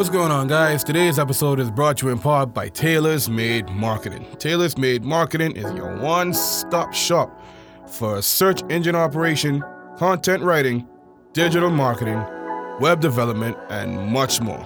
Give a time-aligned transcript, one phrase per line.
[0.00, 0.82] What's going on, guys?
[0.82, 4.26] Today's episode is brought to you in part by Tailor's Made Marketing.
[4.38, 7.38] Tailor's Made Marketing is your one stop shop
[7.86, 9.62] for search engine operation,
[9.98, 10.88] content writing,
[11.34, 12.24] digital marketing,
[12.80, 14.64] web development, and much more.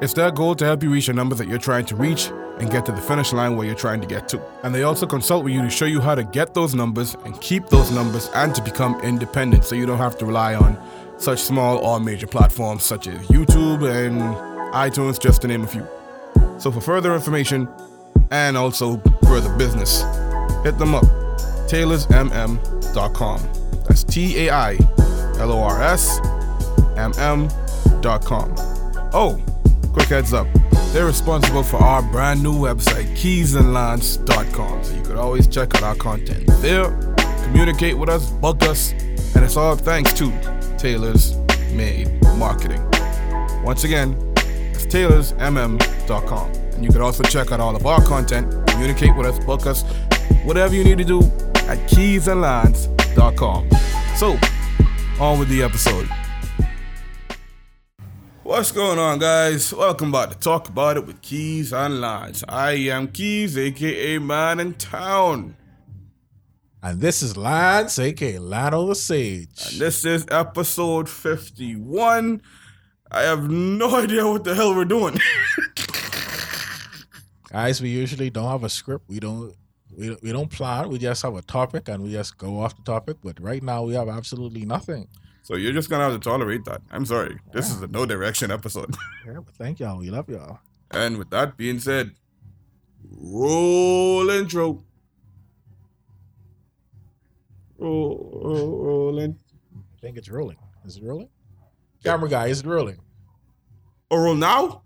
[0.00, 2.28] It's their goal to help you reach the numbers that you're trying to reach
[2.60, 4.42] and get to the finish line where you're trying to get to.
[4.62, 7.40] And they also consult with you to show you how to get those numbers and
[7.40, 10.80] keep those numbers and to become independent so you don't have to rely on
[11.18, 15.86] such small or major platforms such as YouTube and iTunes, just to name a few.
[16.58, 17.68] So for further information
[18.30, 20.02] and also further business,
[20.64, 21.04] hit them up.
[21.68, 23.40] TailorsMM.com.
[23.88, 24.78] That's T A I
[25.38, 26.20] L O R S
[26.96, 28.54] M M.com.
[29.12, 29.42] Oh,
[29.92, 30.46] quick heads up.
[30.92, 34.84] They're responsible for our brand new website, keysandlines.com.
[34.84, 36.90] So you could always check out our content there,
[37.44, 40.30] communicate with us, bug us, and it's all thanks to
[40.78, 41.36] Tailor's
[41.72, 42.82] Made Marketing.
[43.62, 44.16] Once again,
[44.76, 46.52] it's tailorsmm.com.
[46.52, 49.82] And you can also check out all of our content, communicate with us, book us,
[50.44, 51.22] whatever you need to do
[51.68, 53.70] at keysandlines.com.
[54.16, 54.38] So,
[55.18, 56.08] on with the episode.
[58.42, 59.72] What's going on, guys?
[59.72, 62.44] Welcome back to Talk About It with Keys and Lines.
[62.48, 65.56] I am Keys, aka Man in Town.
[66.82, 69.48] And this is Lance, aka Lano the Sage.
[69.72, 72.40] And this is episode 51.
[73.10, 75.18] I have no idea what the hell we're doing.
[77.50, 79.04] Guys, we usually don't have a script.
[79.08, 79.54] We don't
[79.96, 80.88] we, we don't plan.
[80.90, 83.16] We just have a topic and we just go off the topic.
[83.22, 85.08] But right now we have absolutely nothing.
[85.42, 86.82] so you're just gonna have to tolerate that.
[86.90, 87.38] I'm sorry.
[87.52, 88.94] This is a no direction episode.
[89.26, 89.98] Yeah, but thank y'all.
[89.98, 90.60] We love y'all.
[90.92, 92.12] and with that being said,
[93.10, 94.84] roll intro.
[97.78, 99.36] Roll, roll, rolling.
[99.74, 100.56] I think it's rolling.
[100.84, 101.28] Is it rolling?
[102.04, 102.98] Camera guy, is it rolling?
[104.10, 104.82] Oh, roll now?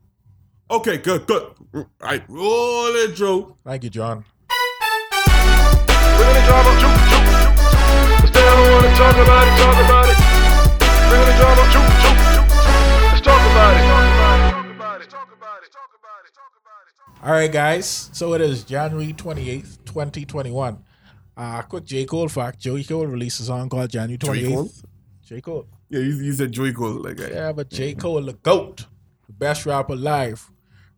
[0.71, 1.53] Okay, good, good.
[1.75, 3.57] All right, roll intro.
[3.65, 4.25] Thank you, John.
[4.47, 6.71] Bring the drama.
[8.23, 10.17] Instead, I don't talk about it, talk about it.
[11.09, 11.63] Bring the drama.
[11.63, 12.11] Let's it.
[12.11, 12.21] It.
[12.21, 12.41] It.
[12.41, 13.19] It.
[13.19, 13.25] It.
[13.25, 13.91] Talk about it.
[17.23, 18.09] All right, guys.
[18.13, 20.79] So it is January 28th, 2021.
[21.37, 22.05] Uh, quick J.
[22.07, 22.59] Cole fact.
[22.59, 24.41] Joey Cole released a song called January 28th.
[24.41, 24.55] J.
[24.55, 24.71] Cole?
[25.25, 25.41] J.
[25.41, 25.67] Cole.
[25.91, 27.19] Yeah, you, you said Joey Cole like.
[27.19, 27.95] Yeah, but J.
[27.95, 28.87] Cole, the GOAT,
[29.27, 30.51] the best rapper alive,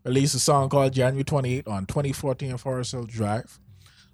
[0.04, 3.58] released a song called January 28 on 2014 Forest Hill Drive.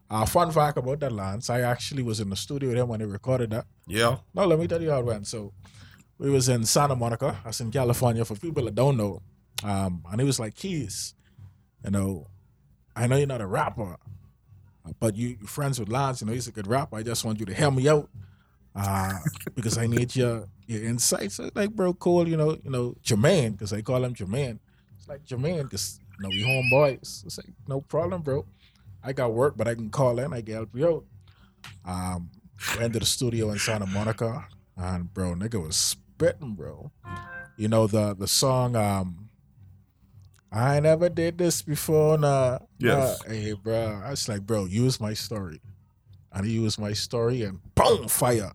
[0.08, 3.00] Uh, fun fact about that, Lance, I actually was in the studio with him when
[3.00, 3.66] he recorded that.
[3.86, 4.18] Yeah.
[4.32, 5.26] No, let me tell you how it went.
[5.26, 5.52] So
[6.16, 9.20] we was in Santa Monica, that's in California, for people that don't know.
[9.64, 11.14] Um, and he was like, Keys,
[11.84, 12.26] you know,
[12.96, 13.96] I know you're not a rapper,
[15.00, 16.96] but you, you're friends with Lance, you know, he's a good rapper.
[16.96, 18.08] I just want you to help me out.
[18.74, 19.12] Uh,
[19.56, 21.40] because I need your your insights.
[21.54, 24.60] Like, bro, Cole, you know, you know, Jermaine, because I call him Jermaine.
[24.96, 27.24] It's like Jermaine, because you know, we homeboys.
[27.24, 28.46] It's like, no problem, bro.
[29.02, 31.04] I got work, but I can call in, I can help you out.
[31.84, 32.30] Um,
[32.78, 34.46] went to the studio in Santa Monica,
[34.76, 36.92] and bro, nigga was spitting, bro.
[37.56, 39.30] You know the the song, um,
[40.52, 42.58] I never did this before, nah.
[42.78, 43.20] Yes.
[43.26, 43.32] nah.
[43.32, 45.60] Hey, bro, I was like, bro, use my story,
[46.32, 48.52] and he used my story, and boom, fire,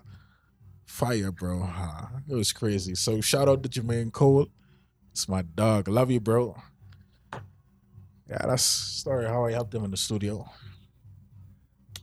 [0.85, 1.63] fire, bro.
[1.63, 2.95] Ah, it was crazy.
[2.95, 4.47] So shout out to Jermaine Cole.
[5.11, 5.87] It's my dog.
[5.87, 6.55] Love you, bro.
[8.29, 10.49] Yeah, that's story how I helped him in the studio.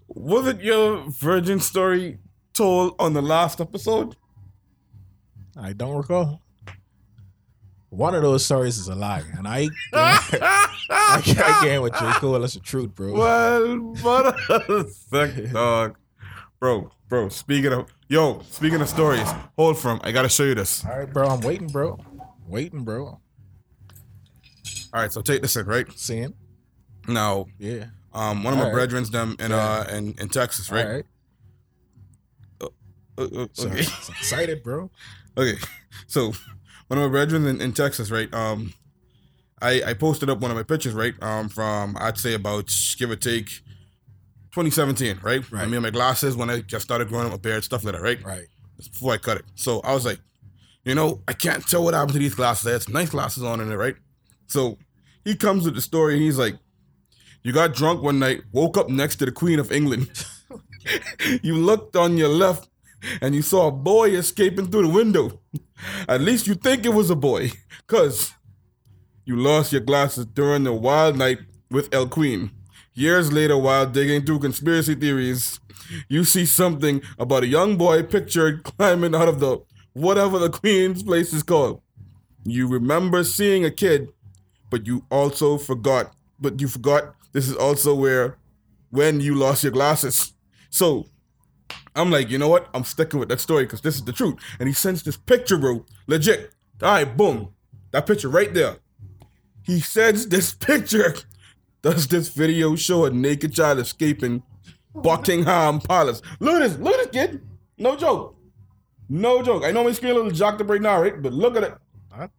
[0.09, 2.19] Was it your virgin story
[2.53, 4.17] told on the last episode?
[5.57, 6.41] I don't recall.
[7.89, 12.13] One of those stories is a lie, and I I can't, I can't with J.
[12.15, 12.39] Cole.
[12.39, 13.13] That's the truth, bro.
[13.13, 15.97] Well, but sick dog,
[16.61, 17.29] bro, bro.
[17.29, 20.01] Speaking of yo, speaking of stories, hold from.
[20.05, 20.85] I gotta show you this.
[20.85, 21.29] All right, bro.
[21.29, 21.99] I'm waiting, bro.
[22.47, 23.07] Waiting, bro.
[23.07, 23.21] All
[25.01, 26.35] right, so take this in right Seeing?
[27.09, 27.47] now.
[27.59, 27.87] Yeah.
[28.13, 28.75] Um, one of my All right.
[28.75, 30.85] brethren's them in uh in, in Texas, right?
[30.87, 31.05] All right.
[33.17, 34.91] Uh, uh, So, okay, so excited, bro.
[35.39, 35.59] okay.
[36.09, 36.33] So
[36.89, 38.33] one of my brethren in, in Texas, right?
[38.35, 38.75] Um,
[39.63, 41.15] I I posted up one of my pictures, right?
[41.23, 43.61] Um, from I'd say about give or take
[44.53, 45.45] 2017, right?
[45.53, 48.03] I mean, my glasses when I just started growing up my beard, stuff like that,
[48.03, 48.23] right?
[48.25, 48.47] Right.
[48.77, 49.45] before I cut it.
[49.55, 50.19] So I was like,
[50.85, 52.67] you know, I can't tell what happened to these glasses.
[52.67, 53.97] I had some nice glasses on in it, right?
[54.47, 54.79] So
[55.25, 56.57] he comes with the story and he's like,
[57.43, 60.11] You got drunk one night, woke up next to the Queen of England.
[61.43, 62.69] you looked on your left
[63.21, 65.41] and you saw a boy escaping through the window.
[66.09, 67.53] At least you think it was a boy,
[67.87, 68.33] because
[69.25, 71.39] you lost your glasses during the wild night
[71.71, 72.51] with El Queen.
[73.01, 75.59] Years later, while digging through conspiracy theories,
[76.09, 79.59] you see something about a young boy pictured climbing out of the
[79.95, 81.81] whatever the Queen's place is called.
[82.45, 84.11] You remember seeing a kid
[84.71, 86.15] but you also forgot.
[86.39, 88.37] But you forgot this is also where
[88.91, 90.35] when you lost your glasses.
[90.71, 91.07] So
[91.95, 92.69] I'm like, you know what?
[92.73, 94.37] I'm sticking with that story because this is the truth.
[94.59, 95.85] And he sends this picture, bro.
[96.07, 96.53] Legit.
[96.83, 97.55] All right, boom.
[97.93, 98.77] That picture right there.
[99.63, 101.15] He sends this picture.
[101.83, 104.43] Does this video show a naked child escaping
[104.95, 106.21] Buckingham Palace?
[106.39, 106.79] Look at this.
[106.79, 107.43] Look at this kid.
[107.79, 108.37] No joke.
[109.09, 109.65] No joke.
[109.65, 111.21] I know my screen a little jacked up right now, right?
[111.21, 111.75] But look at it.
[112.17, 112.31] That-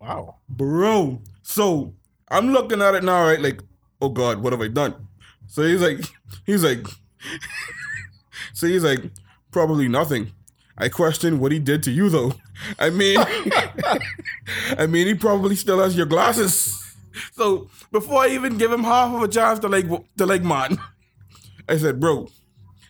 [0.00, 0.36] wow.
[0.48, 1.22] Bro.
[1.42, 1.94] So
[2.30, 3.40] I'm looking at it now, right?
[3.40, 3.60] Like,
[4.00, 5.08] oh God, what have I done?
[5.46, 5.98] So he's like,
[6.46, 6.86] he's like,
[8.54, 9.10] so he's like,
[9.50, 10.32] probably nothing.
[10.78, 12.32] I question what he did to you though.
[12.78, 13.18] I mean,
[14.78, 16.79] I mean, he probably still has your glasses.
[17.32, 19.86] So before I even give him half of a chance to like,
[20.16, 20.78] to like, man,
[21.68, 22.28] I said, bro,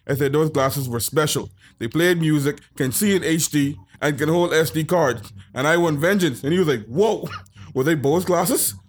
[0.06, 1.50] I said those glasses were special.
[1.78, 5.32] They played music, can see in HD, and can hold SD cards.
[5.54, 6.42] And I want vengeance.
[6.42, 7.28] And he was like, whoa,
[7.74, 8.74] were they Bose glasses?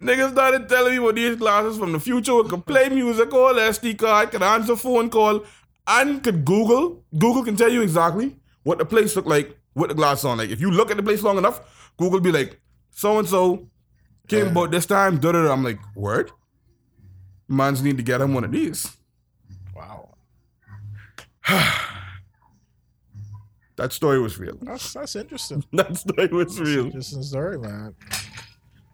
[0.00, 3.98] Niggas started telling me what these glasses from the future could play music, hold SD
[3.98, 5.44] card, could answer phone call,
[5.86, 7.04] and could Google.
[7.18, 10.38] Google can tell you exactly what the place looked like with the glass on.
[10.38, 12.60] Like if you look at the place long enough, Google be like,
[12.90, 13.68] so and so
[14.28, 14.50] came Yeah.
[14.52, 15.18] about this time.
[15.18, 15.52] Da da da.
[15.52, 16.30] I'm like, word.
[17.48, 18.96] Mines need to get him one of these.
[19.74, 20.14] Wow.
[23.76, 24.58] That story was real.
[24.60, 25.64] That's that's interesting.
[25.72, 26.86] That story was real.
[26.86, 27.94] Interesting story, man.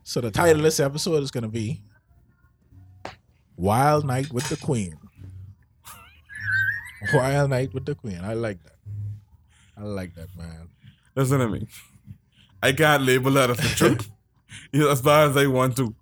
[0.05, 1.83] So the title of this episode is gonna be
[3.57, 4.95] Wild Night with the Queen.
[7.13, 8.21] Wild Night with the Queen.
[8.23, 8.76] I like that.
[9.77, 10.69] I like that, man.
[11.15, 11.67] Listen to me.
[12.63, 14.11] I can't label that as the truth
[14.73, 15.95] you know, as far as I want to.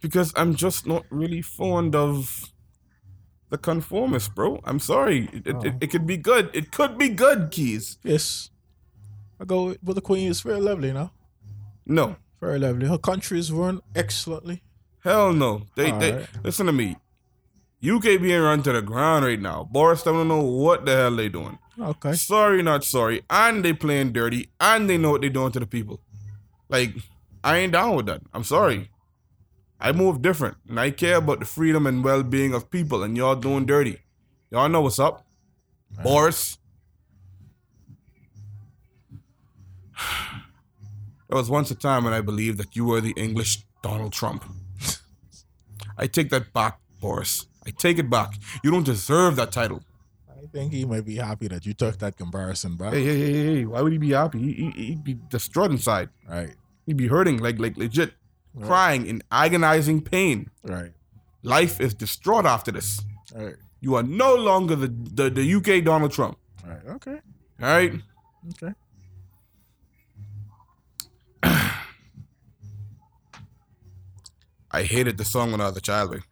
[0.00, 2.52] Because I'm just not really fond of
[3.50, 4.60] the conformist, bro.
[4.64, 5.28] I'm sorry.
[5.32, 5.78] It, it, it, oh.
[5.80, 6.50] it could be good.
[6.54, 7.98] It could be good, Keys.
[8.02, 8.50] Yes.
[9.40, 11.10] I go with the Queen is very lovely, no?
[11.84, 12.16] No.
[12.40, 12.86] Very lovely.
[12.86, 14.62] Her country is run excellently.
[15.02, 15.62] Hell no.
[15.76, 16.28] They, they Alright.
[16.42, 16.96] listen to me.
[17.86, 19.68] UK being run to the ground right now.
[19.70, 21.58] Boris don't know what the hell they doing.
[21.80, 22.14] Okay.
[22.14, 23.22] Sorry, not sorry.
[23.28, 24.48] And they playing dirty.
[24.60, 26.00] And they know what they doing to the people.
[26.68, 26.94] Like,
[27.44, 28.22] I ain't down with that.
[28.32, 28.90] I'm sorry.
[29.78, 30.56] I move different.
[30.68, 33.02] And I care about the freedom and well being of people.
[33.02, 33.98] And y'all doing dirty.
[34.50, 35.26] Y'all know what's up.
[36.02, 36.58] Boris.
[41.28, 44.44] There was once a time when I believed that you were the English Donald Trump.
[45.98, 47.46] I take that back, Boris.
[47.66, 48.34] I take it back.
[48.62, 49.82] You don't deserve that title.
[50.46, 52.92] I think he might be happy that you took that comparison back.
[52.92, 54.38] Hey, hey, hey, hey, why would he be happy?
[54.38, 56.08] He, he, he'd be distraught inside.
[56.28, 56.54] Right.
[56.86, 58.12] He'd be hurting, like, like legit,
[58.62, 60.50] crying in agonizing pain.
[60.62, 60.92] Right.
[61.42, 63.02] Life is distraught after this.
[63.34, 63.56] Right.
[63.80, 66.38] You are no longer the, the, the UK Donald Trump.
[66.64, 66.86] Right.
[66.90, 67.18] Okay.
[67.60, 67.94] All right?
[68.62, 68.72] Okay.
[74.70, 76.12] I hated the song when I was a child.
[76.12, 76.22] like.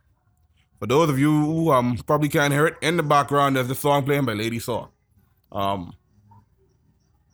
[0.84, 3.74] For those of you who um, probably can't hear it, in the background there's the
[3.74, 4.88] song playing by Lady Saw.
[5.50, 5.94] Um,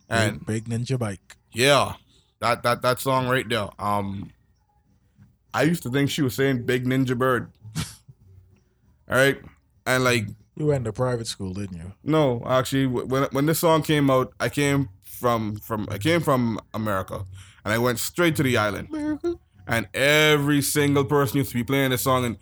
[0.09, 1.37] and big, ninja bike.
[1.53, 1.95] Yeah,
[2.39, 3.69] that that that song right there.
[3.77, 4.31] Um,
[5.53, 7.51] I used to think she was saying "Big Ninja Bird."
[9.11, 9.41] All right,
[9.85, 11.93] and like You went to private school, didn't you?
[12.05, 16.61] no, actually, when when this song came out, I came from from I came from
[16.73, 17.27] America,
[17.65, 19.41] and I went straight to the island, America.
[19.67, 22.37] and every single person used to be playing this song, and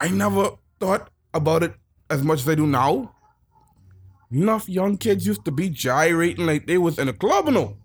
[0.00, 1.74] I never thought about it
[2.08, 3.14] as much as I do now.
[4.32, 7.76] Enough young kids used to be gyrating like they was in a club, you know.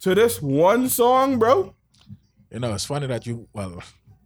[0.00, 1.74] To this one song, bro.
[2.50, 3.82] You know, it's funny that you well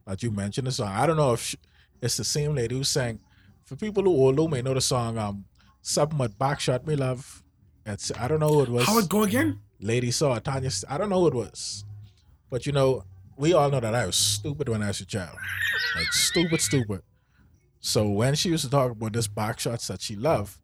[0.07, 0.89] that you mentioned the song.
[0.89, 1.57] I don't know if sh
[2.01, 3.21] it's the same lady who sang.
[3.65, 5.45] For people who old who may know the song, um,
[5.83, 7.43] something with backshot me love.
[7.85, 8.87] It's I don't know who it was.
[8.87, 9.61] How it go again?
[9.81, 10.71] Lady Saw Tanya.
[10.89, 11.85] I don't know who it was,
[12.51, 13.05] but you know,
[13.37, 15.37] we all know that I was stupid when I was a child,
[15.97, 17.03] like stupid, stupid.
[17.81, 20.59] So when she used to talk about this back shots that she loved,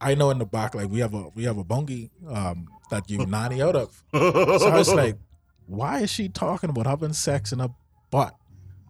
[0.00, 3.08] I know in the back like we have a we have a bungie um, that
[3.10, 4.02] you nanny out of.
[4.12, 5.18] So I was like,
[5.66, 7.70] why is she talking about having sex in a
[8.10, 8.34] butt?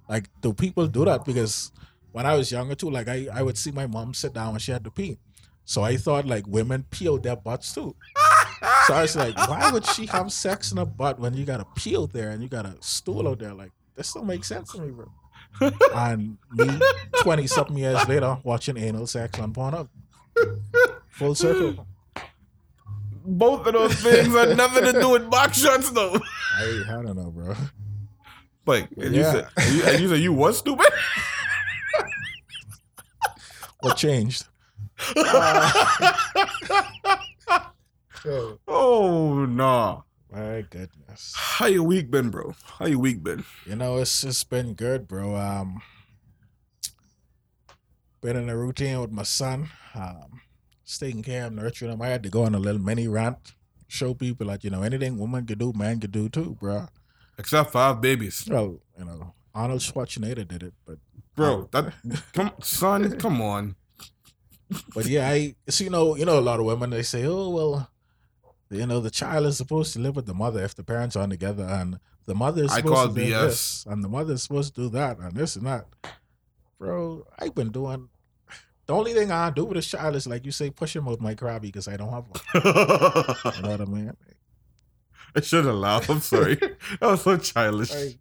[0.09, 1.25] Like, do people do that?
[1.25, 1.73] Because
[2.13, 4.61] when I was younger too, like I, I would see my mom sit down when
[4.61, 5.19] she had to pee.
[5.65, 7.95] So I thought like women pee out their butts too.
[8.87, 11.61] So I was like, why would she have sex in a butt when you got
[11.61, 13.53] a pee out there and you got a stool out there?
[13.53, 15.11] Like, this don't make sense to me, bro.
[15.95, 16.81] and me,
[17.21, 19.89] 20 something years later, watching anal sex on Pornhub.
[21.11, 21.87] Full circle.
[23.25, 26.15] Both of those things had nothing to do with box shots, though.
[26.57, 27.55] I, I don't know, bro.
[28.67, 29.19] Like, and Yeah.
[29.19, 30.87] you said, and you, and you said you was stupid.
[33.81, 34.45] What changed?
[35.17, 37.17] Uh,
[38.67, 40.03] Oh nah.
[40.33, 41.33] My goodness.
[41.37, 42.55] How your week been, bro?
[42.79, 43.45] How your week been?
[43.65, 45.37] You know, it's just been good, bro.
[45.37, 45.81] Um,
[48.21, 49.71] been in a routine with my son.
[49.95, 50.41] Um,
[50.85, 52.03] just taking care of nurturing him.
[52.03, 53.55] I had to go on a little mini rant,
[53.89, 56.89] show people like, you know anything woman could do, man could do too, bro.
[57.39, 58.47] Except five babies.
[58.51, 60.99] Well, you know, Arnold Schwarzenegger did it, but
[61.37, 61.93] Bro, that
[62.33, 63.77] come son, come on.
[64.95, 67.51] but yeah, I so you know, you know, a lot of women they say, oh
[67.51, 67.91] well,
[68.71, 71.31] you know, the child is supposed to live with the mother if the parents aren't
[71.31, 73.41] together, and the mother is supposed to do BS.
[73.43, 75.87] this, and the mother is supposed to do that, and this and that.
[76.79, 78.09] Bro, I've been doing.
[78.87, 81.21] The only thing I do with a child is like you say, push him with
[81.21, 82.41] my crabby because I don't have one.
[83.57, 84.13] You know what I mean?
[85.37, 86.09] I should have laughed.
[86.09, 86.55] I'm sorry.
[87.01, 87.93] that was so childish.
[87.93, 88.19] Like,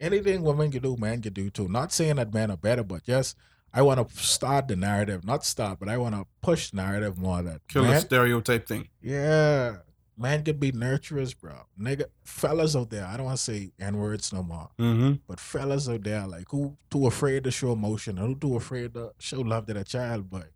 [0.00, 1.68] anything women can do, man can do too.
[1.68, 3.36] Not saying that men are better, but just
[3.76, 7.42] I want to start the narrative, not start, but I want to push narrative more
[7.42, 8.88] that Kill a man, stereotype thing.
[9.02, 9.76] yeah,
[10.16, 11.52] man could be nurturers, bro.
[11.78, 15.12] Nigga, fellas out there, I don't want to say n words no more, Mm-hmm.
[15.28, 19.12] but fellas out there, like who too afraid to show emotion, who too afraid to
[19.18, 20.46] show love to their child, but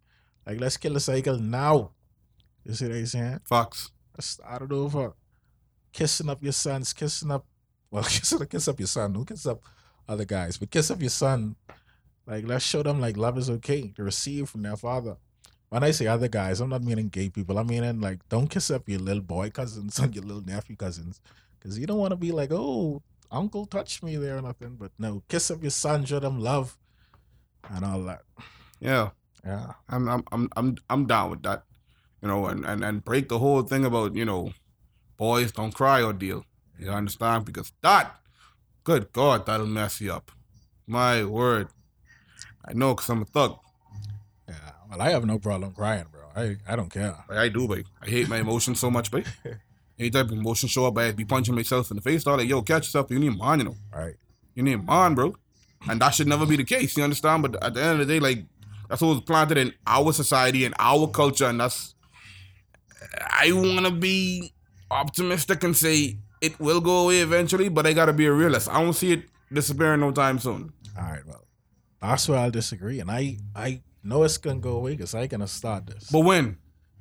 [0.46, 1.90] like let's kill the cycle now.
[2.64, 3.40] You see what I'm saying?
[3.44, 3.90] Fox.
[4.16, 5.12] Let's start it over.
[5.92, 7.44] Kissing up your sons, kissing up,
[7.90, 9.12] well, kiss, kiss up your son.
[9.12, 9.60] Don't kiss up
[10.08, 11.56] other guys, but kiss up your son.
[12.26, 15.16] Like, let's show them like love is okay to receive from their father.
[15.68, 17.58] When I say other guys, I'm not meaning gay people.
[17.58, 21.20] I'm meaning like, don't kiss up your little boy cousins and your little nephew cousins,
[21.58, 24.76] because you don't want to be like, oh, uncle touched me there or nothing.
[24.78, 26.76] But no, kiss up your son, show them love,
[27.68, 28.22] and all that.
[28.80, 29.10] Yeah.
[29.44, 31.64] Yeah, I'm I'm I'm I'm I'm down with that.
[32.22, 34.52] You know, and, and, and break the whole thing about, you know,
[35.16, 36.44] boys don't cry ordeal.
[36.78, 37.46] You understand?
[37.46, 38.16] Because that,
[38.84, 40.30] good God, that'll mess you up.
[40.86, 41.68] My word.
[42.64, 43.58] I know because I'm a thug.
[44.48, 44.54] yeah.
[44.88, 46.20] Well, I have no problem crying, bro.
[46.36, 47.16] I I don't care.
[47.28, 47.86] Like, I do, babe.
[48.02, 49.26] I hate my emotions so much, babe.
[49.98, 52.26] Any type of emotion show up, I be punching myself in the face.
[52.26, 53.10] All like, yo, catch yourself.
[53.10, 53.76] You need a man, you know.
[53.92, 54.14] Right.
[54.54, 55.36] You need a man, bro.
[55.88, 56.96] And that should never be the case.
[56.96, 57.42] You understand?
[57.42, 58.44] But at the end of the day, like,
[58.88, 61.46] that's what was planted in our society and our culture.
[61.46, 61.94] And that's,
[63.18, 64.52] I want to be
[64.90, 68.68] optimistic and say it will go away eventually, but I got to be a realist.
[68.68, 70.72] I don't see it disappearing no time soon.
[70.98, 71.44] All right, well,
[72.00, 75.46] that's where I'll disagree, and I I know it's gonna go away because I gonna
[75.46, 76.10] start this.
[76.10, 76.58] But when?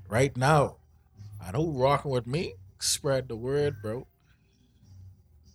[0.10, 0.78] right now,
[1.40, 2.56] I know who rocking with me.
[2.80, 4.08] Spread the word, bro.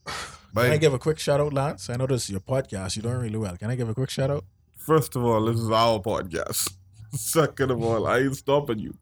[0.55, 1.91] Can I give a quick shout out, Lance?
[1.91, 2.95] I know this is your podcast.
[2.95, 3.57] You doing really well.
[3.57, 4.45] Can I give a quick shout out?
[4.85, 6.75] first of all, this is our podcast.
[7.13, 8.95] Second of all, I ain't stopping you.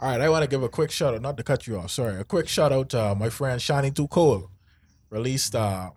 [0.00, 1.90] All right, I want to give a quick shout out, not to cut you off.
[1.90, 4.50] Sorry, a quick shout out to uh, my friend Shiny Too Cole.
[5.10, 5.90] Released uh,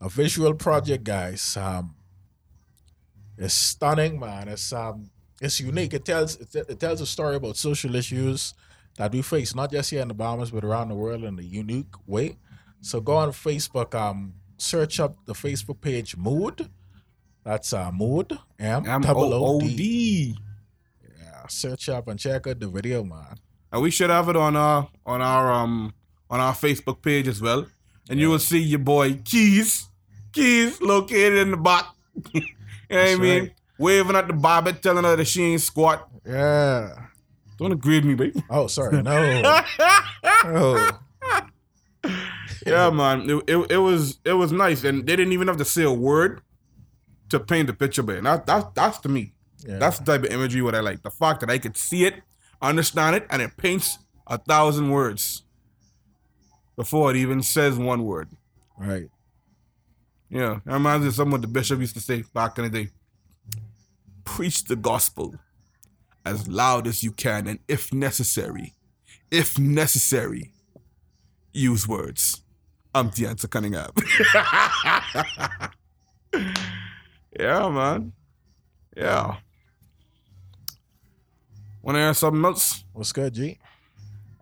[0.00, 1.56] a visual project, guys.
[1.56, 1.94] Um,
[3.36, 4.48] it's stunning, man.
[4.48, 5.10] It's um,
[5.40, 5.94] it's unique.
[5.94, 8.54] It tells it, it tells a story about social issues
[8.96, 11.42] that we face, not just here in the Bahamas, but around the world in a
[11.42, 12.36] unique way.
[12.80, 16.68] So go on Facebook, um, search up the Facebook page Mood.
[17.44, 20.36] That's uh, Mood M O O D.
[21.02, 23.36] Yeah, search up and check out the video, man.
[23.72, 25.94] And we should have it on our on our um
[26.30, 27.66] on our Facebook page as well.
[28.08, 29.88] And you will see your boy Keys.
[30.32, 31.86] Keys located in the back.
[32.92, 33.42] you know what I mean?
[33.42, 33.52] right.
[33.78, 36.08] Waving at the Bobby, telling her that she ain't squat.
[36.26, 36.94] Yeah.
[37.58, 38.42] Don't agree with me, baby.
[38.50, 39.02] Oh, sorry.
[39.02, 40.90] No.
[42.66, 43.28] Yeah, man.
[43.28, 44.84] It, it, it was it was nice.
[44.84, 46.42] And they didn't even have to say a word
[47.30, 49.32] to paint the picture, but that, that that's to me.
[49.66, 49.78] Yeah.
[49.78, 51.02] That's the type of imagery what I like.
[51.02, 52.22] The fact that I could see it,
[52.60, 55.42] understand it, and it paints a thousand words
[56.76, 58.28] before it even says one word.
[58.78, 59.08] right.
[60.32, 62.90] Yeah, that reminds me of something the bishop used to say back in the day.
[64.24, 65.34] Preach the gospel
[66.24, 68.72] as loud as you can, and if necessary,
[69.30, 70.52] if necessary,
[71.52, 72.40] use words.
[72.94, 73.98] I'm the answer coming up.
[77.38, 78.14] yeah, man.
[78.96, 79.36] Yeah.
[81.82, 82.84] Wanna hear something else?
[82.94, 83.58] What's good, G?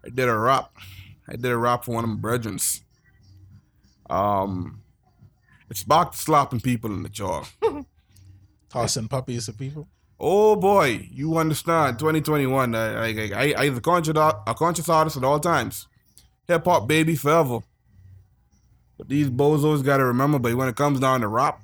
[0.04, 0.70] I did a rap.
[1.28, 2.58] I did a rap for one of my brethren.
[4.08, 4.82] Um,
[5.70, 7.44] it's back to slapping people in the jaw.
[8.68, 9.88] Tossing puppies at people.
[10.18, 11.98] Oh boy, you understand?
[11.98, 12.74] 2021.
[12.74, 15.86] I, I, I, I a conscious, a conscious artist at all times.
[16.46, 17.60] Hip hop baby forever.
[18.98, 21.60] But these bozos gotta remember, but when it comes down to rap,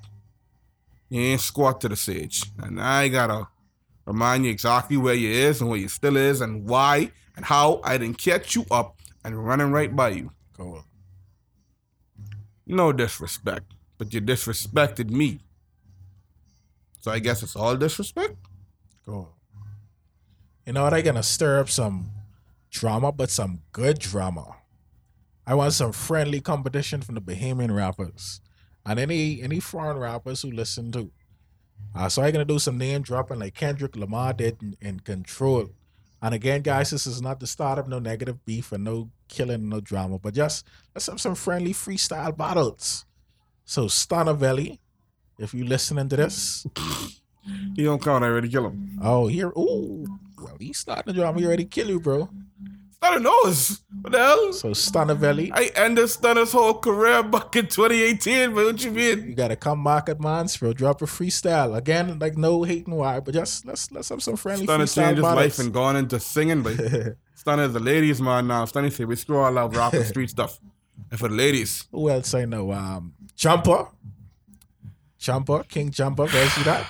[1.11, 2.45] you ain't squat to the sage.
[2.63, 3.49] And I gotta
[4.07, 7.81] remind you exactly where you is and where you still is and why and how
[7.85, 10.31] I didn't catch you up and running right by you.
[10.57, 10.83] Cool.
[12.67, 15.41] No disrespect, but you disrespected me.
[17.01, 18.37] So I guess it's all disrespect?
[19.05, 19.33] Cool.
[20.67, 20.95] You know what?
[20.95, 22.11] I gonna stir up some
[22.71, 24.57] drama, but some good drama.
[25.47, 28.41] I want some friendly competition from the Bahamian rappers
[28.85, 31.13] and any any foreign rappers who listen to.
[31.95, 35.71] Uh, so I'm gonna do some name dropping like Kendrick Lamar did in, in Control.
[36.21, 39.69] And again, guys, this is not the start of no negative beef and no killing,
[39.69, 43.05] no drama, but just let's have some friendly freestyle battles.
[43.67, 44.79] So Stonavelli,
[45.39, 46.67] if you listening to this,
[47.75, 48.25] He don't count.
[48.25, 48.99] I already kill him.
[49.03, 50.07] oh here, ooh,
[50.41, 51.39] well he's starting the drama.
[51.41, 52.29] He already kill you, bro.
[52.93, 53.83] Stunner knows.
[54.01, 54.53] What the hell?
[54.53, 59.27] So Stonavelli, I ended Stunner's whole career back in 2018, but what you mean?
[59.29, 60.73] you gotta come back at mans, bro.
[60.73, 64.65] Drop a freestyle again, like no hating why, but just let's let's have some friendly
[64.65, 66.77] Stunner freestyle changed his life and gone into singing, but
[67.35, 68.65] Stunner is the ladies' man now.
[68.65, 70.59] Stunner say we screw all out rap and street stuff.
[71.11, 72.73] And for the ladies, Who else I know?
[72.73, 73.89] Um, Jumper,
[75.19, 76.27] Jumper, King Jumper.
[76.27, 76.87] Where's he that?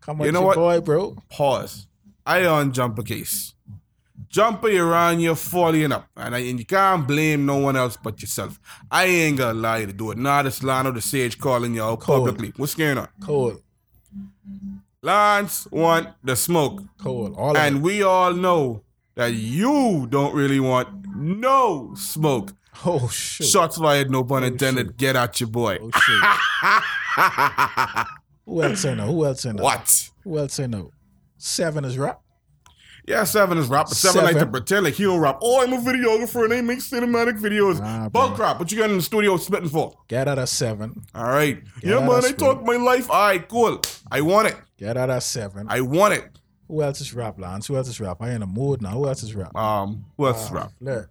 [0.00, 0.56] Come on, You know your what?
[0.56, 1.16] boy, bro.
[1.30, 1.86] pause.
[2.26, 3.54] I on jumper case.
[4.28, 6.06] Jumper, you're on, you're falling up.
[6.16, 8.60] And, I, and you can't blame no one else but yourself.
[8.90, 10.18] I ain't gonna lie to do it.
[10.18, 12.26] Not this Lano the Sage calling you out Cold.
[12.26, 12.52] publicly.
[12.56, 13.08] What's going on?
[13.22, 13.60] Cool,
[15.02, 16.82] Lance want the smoke.
[16.98, 17.34] cool.
[17.36, 17.82] All And it.
[17.82, 18.82] we all know
[19.14, 22.52] that you don't really want no smoke.
[22.86, 23.46] Oh shit.
[23.46, 24.96] Shots fired, no pun intended.
[24.96, 25.78] Get at your boy.
[25.80, 27.24] Oh shit.
[28.46, 29.06] Who else I know?
[29.06, 29.62] Who else I know?
[29.62, 30.10] what?
[30.24, 30.90] Who else I know?
[31.36, 32.20] Seven is rap.
[33.06, 35.38] Yeah, Seven is rap, but Seven, like to pretend like he don't rap.
[35.42, 37.80] Oh, I'm a videographer and I make cinematic videos.
[37.80, 38.46] Nah, Bulk bro.
[38.46, 38.58] rap.
[38.58, 39.94] What you got in the studio spitting for?
[40.08, 41.02] Get out of seven.
[41.14, 41.62] All right.
[41.82, 43.10] Yeah, Yeah, man, I talk my life.
[43.10, 43.80] All right, cool.
[44.10, 44.56] I want it.
[44.76, 45.66] Get out of seven.
[45.70, 46.38] I want it.
[46.68, 47.66] Who else is rap, Lance?
[47.66, 48.18] Who else is rap?
[48.20, 48.90] I in a mood now.
[48.90, 49.56] Who else is rap?
[49.56, 50.70] Um, who else is rap?
[50.80, 51.08] Look.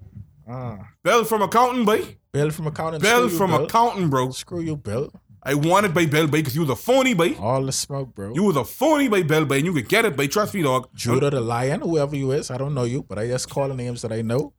[0.50, 0.89] Ah.
[1.04, 2.18] Bill from accounting, boy.
[2.32, 3.01] Bill from accounting.
[3.01, 3.66] Bill Screw you, from Bill.
[3.66, 4.32] accounting, bro.
[4.32, 5.12] Screw you, Bill.
[5.44, 7.36] I wanted by Bill, boy, because you was a phony, boy.
[7.39, 8.34] All the smoke, bro.
[8.34, 10.27] You was a phony by Bill, boy, and you could get it, boy.
[10.27, 10.89] Trust me, dog.
[10.94, 13.74] Judah the Lion, whoever you is, I don't know you, but I just call the
[13.75, 14.54] names that I know.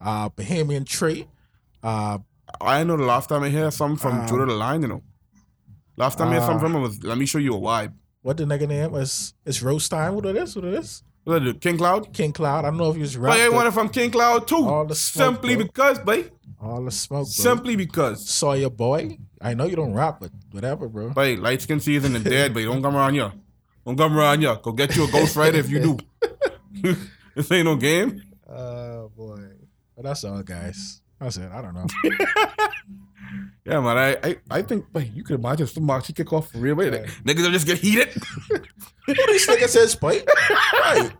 [0.00, 1.28] Uh Bahamian Tree.
[1.82, 2.18] Uh
[2.60, 5.02] I know the last time I heard something from Um, Judah the Lion, you know.
[5.96, 7.92] Last time I heard uh, something from him was, let me show you a vibe.
[8.22, 10.14] what the nigga name is it's Roast Time.
[10.16, 10.56] What it is?
[10.56, 11.02] What it is?
[11.24, 11.58] What did I do?
[11.58, 12.12] King Cloud?
[12.12, 12.64] King Cloud.
[12.64, 13.34] I don't know if rap.
[13.34, 14.66] I but want it from King Cloud too.
[14.66, 15.64] All the smoke, Simply bro.
[15.64, 16.30] because, boy.
[16.60, 17.30] all the smoke, bro.
[17.30, 18.28] Simply because.
[18.28, 19.18] Saw your boy.
[19.40, 21.10] I know you don't rap, but whatever, bro.
[21.10, 23.32] Boy, light skin season and dead, but don't come around here.
[23.86, 24.56] Don't come around here.
[24.56, 25.98] Go get you a Ghost Rider if you do.
[27.34, 28.22] this ain't no game.
[28.48, 29.40] Oh boy.
[29.94, 31.00] But that's all guys.
[31.20, 31.50] That's it.
[31.52, 31.86] I don't know.
[33.64, 33.96] Yeah, man.
[33.96, 36.74] I I, I think, wait, you could imagine some Moxie kick off for real.
[36.74, 37.06] Wait, Yeah.
[37.24, 38.08] niggas will just get heated.
[39.06, 40.22] Who these niggas is, boy?
[40.72, 41.12] Right.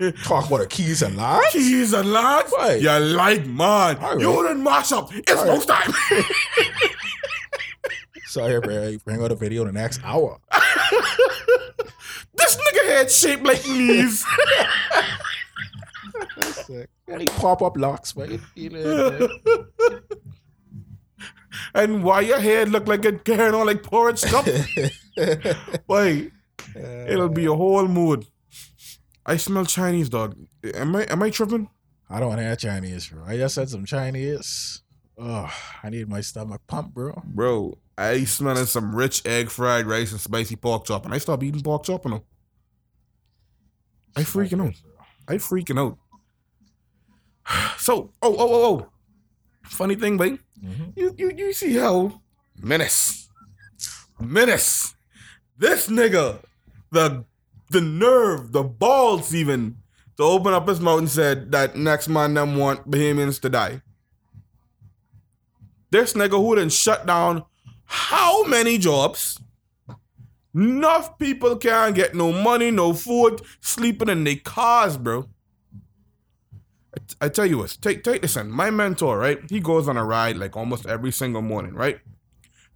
[0.24, 1.52] Talk about the keys and lies?
[1.52, 2.52] Keys and lads.
[2.56, 2.80] Right.
[2.80, 3.98] You like, man.
[3.98, 4.18] Right.
[4.18, 5.10] You done mash up.
[5.14, 5.46] It's right.
[5.46, 5.92] most time.
[8.26, 8.96] Sorry, bro.
[9.04, 10.38] Bring out a video in the next hour.
[12.34, 14.24] this nigga head shaped like knees.
[17.08, 19.28] And pop up locks, but you know,
[21.74, 24.46] and why your head look like it carrying on like porridge cup?
[25.88, 26.30] Wait,
[26.76, 28.26] it'll be a whole mood.
[29.26, 30.36] I smell Chinese, dog.
[30.74, 31.68] Am I am I tripping?
[32.08, 33.24] I don't have Chinese, bro.
[33.24, 34.82] I just said some Chinese.
[35.18, 37.22] Oh, I need my stomach pumped, bro.
[37.24, 41.42] Bro, I smelling some rich egg fried rice and spicy pork chop, and I stopped
[41.42, 42.22] eating pork chop now.
[44.16, 44.74] I freaking out.
[45.28, 45.98] I freaking out.
[47.78, 48.88] So, oh, oh, oh, oh.
[49.64, 50.38] Funny thing, babe.
[50.64, 50.92] Mhm.
[50.96, 52.20] You, you, you see how
[52.60, 53.26] Minnis,
[54.20, 54.94] Minnis.
[55.56, 56.42] This nigga,
[56.90, 57.24] the,
[57.70, 59.76] the nerve, the balls, even
[60.16, 63.82] to open up his mouth and said that next man them want Bahamians to die.
[65.90, 67.44] This nigga who done shut down
[67.92, 69.40] how many jobs?
[70.54, 75.28] Enough people can't get no money, no food, sleeping in their cars, bro.
[76.94, 78.48] I, I tell you what, take take this in.
[78.48, 79.40] My mentor, right?
[79.50, 81.98] He goes on a ride like almost every single morning, right?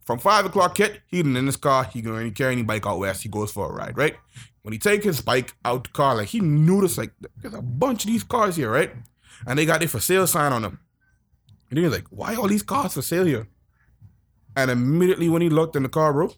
[0.05, 3.23] From five o'clock hit, he in his car, he to carry any bike out west,
[3.23, 4.17] he goes for a ride, right?
[4.62, 8.05] When he take his bike out the car, like he noticed like there's a bunch
[8.05, 8.93] of these cars here, right?
[9.47, 10.81] And they got their for sale sign on them.
[11.71, 13.49] And he was like, why all these cars for sale here?
[14.57, 16.31] And immediately when he looked in the car, bro,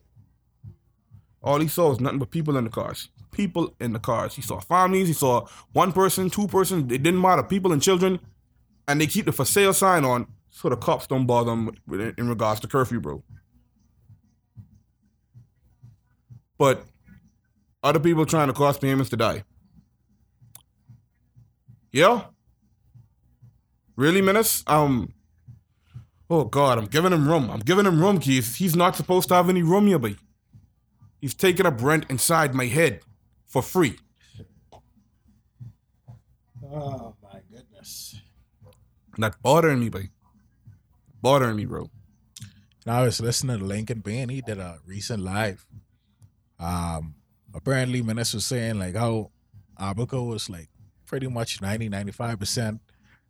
[1.43, 3.09] all he saw was nothing but people in the cars.
[3.33, 4.35] People in the cars.
[4.35, 5.09] He saw families.
[5.09, 6.91] He saw one person, two person.
[6.91, 7.43] It didn't matter.
[7.43, 8.19] People and children,
[8.89, 11.71] and they keep the for sale sign on so the cops don't bother them
[12.17, 13.23] in regards to curfew, bro.
[16.59, 16.85] But
[17.83, 19.45] other people trying to cause payments to die.
[21.93, 22.25] Yeah.
[23.97, 24.63] Really, Minnis?
[24.71, 25.13] Um.
[26.29, 27.51] Oh God, I'm giving him room.
[27.51, 28.57] I'm giving him room, Keith.
[28.57, 30.15] He's not supposed to have any room here, but
[31.21, 33.01] he's taking up rent inside my head
[33.47, 33.99] for free.
[36.63, 38.17] Oh my goodness.
[39.17, 40.11] Not bothering me, boy.
[41.23, 41.91] Bothering me, bro.
[42.85, 44.29] Now I was listening to Lincoln Bain.
[44.29, 45.65] He did a recent live.
[46.59, 47.15] Um,
[47.55, 49.31] apparently, Minnis was saying like how
[49.77, 50.69] Abaco was like
[51.07, 52.81] pretty much 90, 95 percent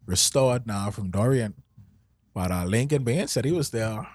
[0.07, 1.55] restored now from Dorian.
[2.33, 4.07] But uh, Lincoln Bain said he was there.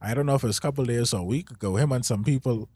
[0.00, 1.76] I don't know if it was a couple days or a week ago.
[1.76, 2.68] Him and some people,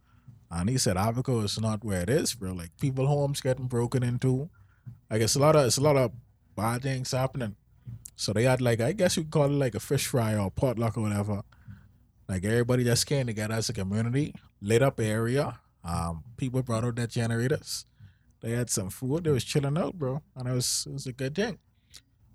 [0.51, 2.53] and he said Abaco is not where it is, bro.
[2.53, 4.51] Like people homes getting broken into.
[5.11, 6.13] I guess a lot of it's a lot of
[6.57, 7.57] bad things happening.
[8.17, 10.97] So they had like I guess you call it like a fish fry or potluck
[10.97, 11.43] or whatever.
[12.29, 15.61] Like everybody just came together as a community, lit up area.
[15.85, 17.87] Um, people brought out their generators.
[18.41, 19.25] They had some food.
[19.25, 21.59] They was chilling out, bro, and it was it was a good thing.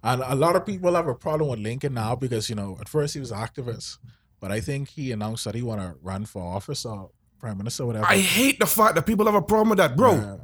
[0.01, 2.87] And a lot of people have a problem with Lincoln now because you know at
[2.87, 3.97] first he was an activist,
[4.39, 7.85] but I think he announced that he want to run for office or prime minister,
[7.85, 8.05] whatever.
[8.05, 10.15] I hate the fact that people have a problem with that, bro.
[10.15, 10.37] Yeah.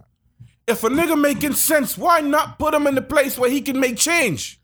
[0.68, 3.80] If a nigga making sense, why not put him in the place where he can
[3.80, 4.60] make change?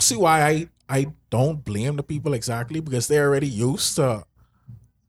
[0.00, 4.24] see why I I don't blame the people exactly because they're already used to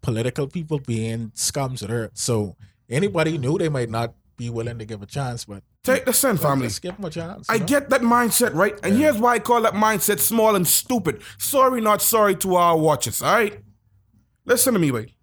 [0.01, 2.11] political people being scums at earth.
[2.13, 2.55] So
[2.89, 6.37] anybody new they might not be willing to give a chance, but Take the sin,
[6.37, 6.63] family.
[6.63, 7.47] let's give them a chance.
[7.49, 7.65] I know?
[7.65, 8.77] get that mindset, right?
[8.83, 11.21] And here's why I call that mindset small and stupid.
[11.37, 13.59] Sorry, not sorry to our watchers, all right?
[14.45, 15.13] Listen to me, wait.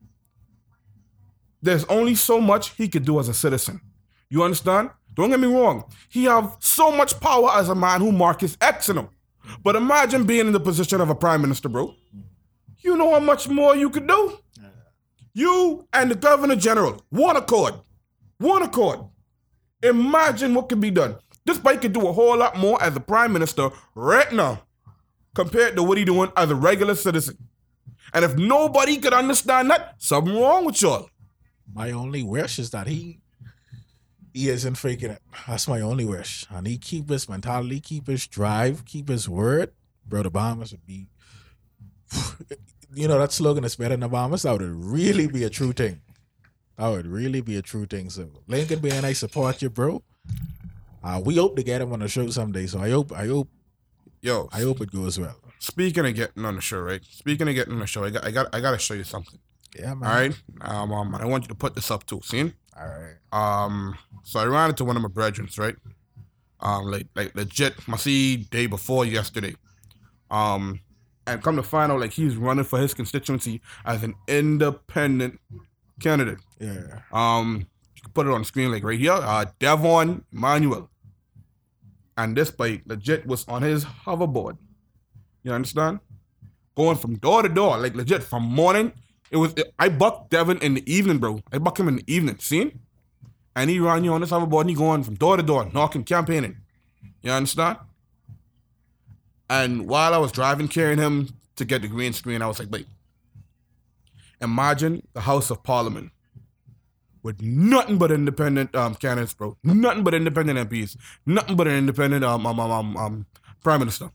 [1.63, 3.81] There's only so much he could do as a citizen.
[4.29, 4.91] You understand?
[5.15, 5.85] Don't get me wrong.
[6.09, 9.09] He have so much power as a man who Marcus X in him.
[9.63, 11.95] But imagine being in the position of a prime minister, bro.
[12.81, 14.39] You know how much more you could do?
[15.37, 17.75] You and the governor general, one accord.
[18.39, 19.01] One accord.
[19.83, 21.17] Imagine what could be done.
[21.45, 24.63] This bike could do a whole lot more as a prime minister right now
[25.35, 27.37] compared to what he doing as a regular citizen.
[28.15, 31.11] And if nobody could understand that, something wrong with y'all.
[31.71, 33.21] my only wish is that he
[34.33, 35.23] he isn't faking it.
[35.47, 36.47] That's my only wish.
[36.49, 39.73] And he keep his mentality, keep his drive, keep his word.
[40.07, 41.09] Bro, the Bahamas would be
[42.95, 44.43] you know that slogan is better than the Bahamas.
[44.43, 46.01] That would really be a true thing.
[46.79, 48.11] That would really be a true thing.
[48.11, 50.03] So Lincoln Bain I support you, bro.
[51.03, 52.67] Uh, we hope to get him on the show someday.
[52.67, 53.49] So I hope I hope
[54.23, 55.37] Yo, I hope it goes well.
[55.61, 57.01] speaking of getting on the show, right?
[57.05, 59.39] Speaking of getting on the show, I got I got I gotta show you something.
[59.79, 60.11] Yeah, man.
[60.11, 60.43] All right.
[60.63, 62.21] Um, um I want you to put this up too.
[62.25, 62.53] See?
[62.79, 63.17] All right.
[63.33, 65.77] Um, so I ran into one of my brethren, right?
[66.61, 69.55] Um, like like legit, my see day before yesterday.
[70.31, 70.81] Um,
[71.27, 75.41] and come to find out, like he's running for his constituency as an independent
[76.01, 76.39] candidate.
[76.61, 77.01] Yeah.
[77.13, 79.13] Um, you can put it on the screen like right here.
[79.13, 80.91] Uh, Devon Manuel,
[82.17, 84.57] and this bike legit was on his hoverboard.
[85.43, 86.01] You understand?
[86.77, 88.93] Going from door to door, like legit from morning.
[89.31, 91.41] It was I bucked Devon in the evening, bro.
[91.53, 92.39] I bucked him in the evening.
[92.39, 92.73] See?
[93.57, 96.05] And he ran you on this hoverboard and he going from door to door, knocking,
[96.05, 96.59] campaigning.
[97.23, 97.79] You understand?
[99.49, 102.71] And while I was driving, carrying him to get the green screen, I was like,
[102.71, 102.87] wait.
[104.41, 106.11] Imagine the House of Parliament
[107.23, 109.57] with nothing but independent um, candidates, bro.
[109.65, 110.97] Nothing but independent MPs.
[111.27, 113.27] Nothing but an independent um, um, um, um, um,
[113.63, 114.11] prime minister.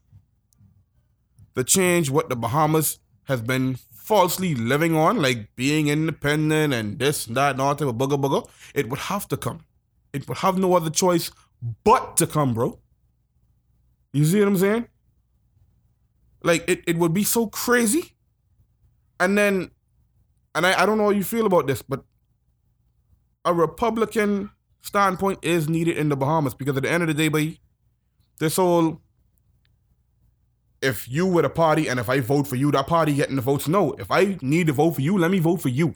[1.56, 7.28] The change what the Bahamas has been falsely living on, like being independent and this
[7.28, 9.66] and that and all type of bugger bugger, it would have to come.
[10.14, 11.32] It would have no other choice
[11.84, 12.80] but to come, bro.
[14.14, 14.88] You see what I'm saying?
[16.44, 18.16] Like it, it would be so crazy.
[19.20, 19.72] And then,
[20.56, 22.04] and I, I don't know how you feel about this, but
[23.46, 24.52] a Republican
[24.82, 27.58] standpoint is needed in the Bahamas because at the end of the day, boy,
[28.40, 29.02] this whole
[30.82, 33.42] if you were a party and if I vote for you, that party getting the
[33.42, 33.68] votes.
[33.68, 35.94] No, if I need to vote for you, let me vote for you.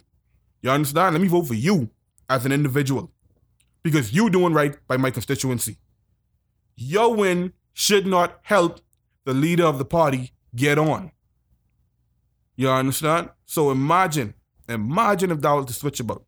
[0.62, 1.15] You understand?
[1.15, 1.89] Let me vote for you
[2.29, 3.12] as an individual
[3.84, 5.77] because you doing right by my constituency.
[6.75, 8.79] Your win should not help
[9.25, 11.11] the leader of the party get on.
[12.55, 13.29] You understand?
[13.45, 14.33] So imagine,
[14.69, 16.23] imagine if that was the switch about.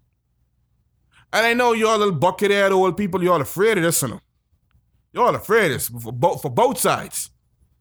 [1.31, 4.19] And I know y'all little bucket head old people, y'all afraid of this, you know.
[5.13, 7.31] Y'all afraid of this for both, for both sides.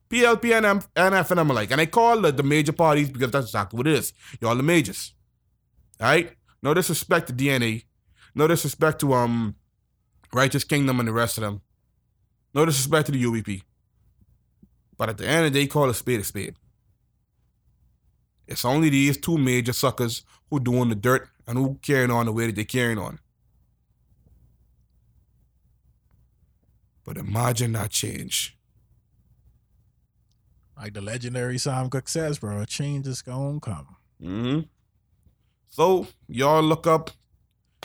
[0.08, 3.46] PLP and M- and I'm like, and I call the, the major parties because that's
[3.46, 4.12] exactly what it is.
[4.40, 5.14] Y'all the majors.
[6.00, 6.32] Alright?
[6.62, 7.84] No disrespect to DNA.
[8.34, 9.56] No disrespect to um
[10.32, 11.62] Righteous Kingdom and the rest of them.
[12.54, 13.62] No disrespect to the UVP.
[14.96, 16.54] But at the end of the day, call a spade a spade.
[18.46, 22.32] It's only these two major suckers who doing the dirt and who carrying on the
[22.32, 23.18] way that they're carrying on.
[27.04, 28.56] But imagine that change.
[30.76, 33.96] Like the legendary Sam Cooke says, bro, a change is gonna come.
[34.20, 34.60] hmm
[35.70, 37.10] So y'all look up,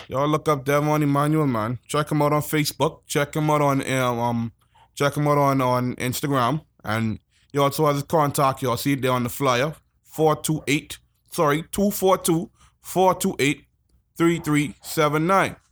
[0.07, 1.79] y'all look up Devon Emmanuel, man.
[1.87, 3.01] Check him out on Facebook.
[3.07, 4.51] Check him out on um, um
[4.93, 6.65] Check him out on, on Instagram.
[6.83, 7.19] And
[7.51, 8.61] he also has his contact.
[8.61, 9.75] You'll see it there on the flyer.
[10.03, 10.99] 428,
[11.31, 12.49] sorry, 242
[12.81, 13.65] 428
[14.17, 15.55] 3379.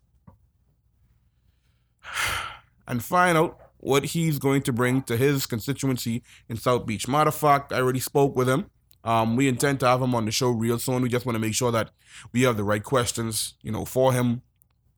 [2.88, 7.08] And find out what he's going to bring to his constituency in South Beach.
[7.08, 8.72] Matter of fact, I already spoke with him.
[9.04, 11.04] Um, we intend to have him on the show real soon.
[11.04, 11.92] We just want to make sure that
[12.34, 14.42] we have the right questions, you know, for him,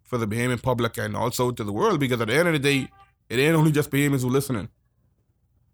[0.04, 2.00] for the Bahamian public, and also to the world.
[2.00, 2.88] Because at the end of the day,
[3.30, 4.70] it ain't only just Bahamians who listening.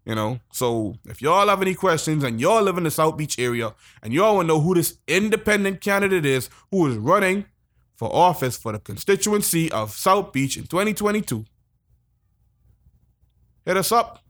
[0.08, 3.38] You know, so if y'all have any questions and y'all live in the South Beach
[3.38, 7.44] area and y'all want to know who this independent candidate is who is running
[7.94, 11.44] for office for the constituency of South Beach in 2022,
[13.66, 14.24] hit us up.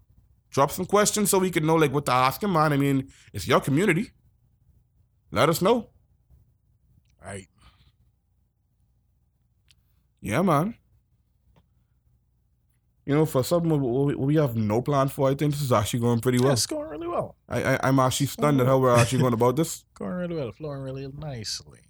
[0.51, 2.73] Drop some questions so we can know like what to ask him, man.
[2.73, 4.11] I mean, it's your community.
[5.31, 5.75] Let us know.
[5.75, 5.91] All
[7.25, 7.47] right.
[10.21, 10.75] Yeah, man.
[13.09, 16.01] You know, for something we we have no plan for, I think this is actually
[16.01, 16.53] going pretty Yeah, well.
[16.53, 17.37] it's going really well.
[17.49, 19.87] I, I I'm actually stunned at how we're actually going about this.
[19.95, 20.53] Going really well.
[20.53, 21.81] Flowing really nicely.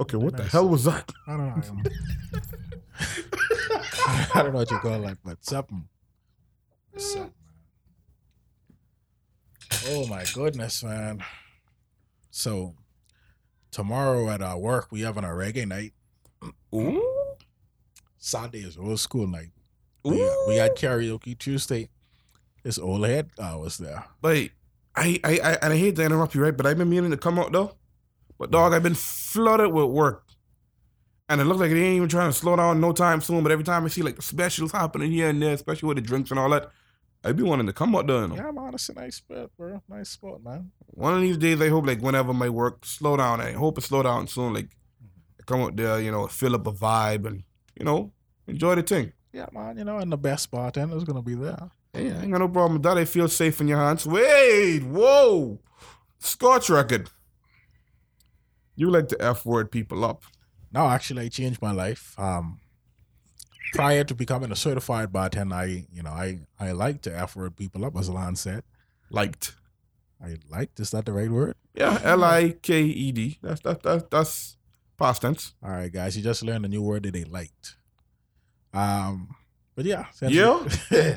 [0.00, 0.52] Okay, what the Nice.
[0.52, 1.10] hell was that?
[1.26, 1.82] I don't know.
[4.34, 5.88] I don't know what you call it, like, but something.
[6.96, 7.32] something.
[9.88, 11.22] Oh my goodness, man.
[12.30, 12.76] So
[13.72, 15.92] tomorrow at our work, we having a reggae night.
[16.74, 17.02] Ooh,
[18.18, 19.50] Sunday is old school night.
[20.06, 20.44] We, ooh.
[20.46, 21.88] we had karaoke Tuesday.
[22.64, 24.04] It's old head hours there.
[24.20, 24.50] But
[24.94, 26.56] I, I, I, and I hate to interrupt you, right?
[26.56, 27.76] But I've been meaning to come out though.
[28.38, 30.24] But dog, I've been flooded with work,
[31.28, 33.42] and it looks like it ain't even trying to slow down no time soon.
[33.42, 36.30] But every time I see like specials happening here and there, especially with the drinks
[36.30, 36.70] and all that,
[37.24, 38.22] I be wanting to come out there.
[38.22, 38.34] You know?
[38.36, 39.82] Yeah, man, it's a nice spot, bro.
[39.88, 40.70] Nice spot, man.
[40.86, 43.84] One of these days, I hope like whenever my work slow down, I hope it
[43.84, 44.54] slow down soon.
[44.54, 44.68] Like
[45.40, 47.42] I come out there, you know, fill up a vibe and
[47.78, 48.12] you know
[48.46, 49.12] enjoy the thing.
[49.36, 51.70] Yeah, man, you know, and the best bartender's gonna be there.
[51.92, 52.96] Hey, I ain't got no problem with that.
[52.96, 54.06] I feel safe in your hands.
[54.06, 55.60] Wait, whoa,
[56.18, 57.10] Scotch record.
[58.76, 60.22] You like to f word people up.
[60.72, 62.18] No, actually, I changed my life.
[62.18, 62.60] Um,
[63.74, 67.56] prior to becoming a certified bartender, I, you know, I, I like to F word
[67.56, 68.62] people up, as Lon said.
[69.10, 69.54] Liked.
[70.24, 70.80] I liked.
[70.80, 71.56] Is that the right word?
[71.74, 73.38] Yeah, L I K E D.
[73.42, 74.56] That's that, that that's
[74.96, 75.52] past tense.
[75.62, 77.75] All right, guys, you just learned a new word that they liked.
[78.76, 79.34] Um,
[79.74, 80.62] but yeah, since Yeah?
[80.90, 81.14] we,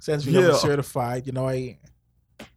[0.00, 0.56] since we got Yeah.
[0.56, 1.78] certified, you know, I,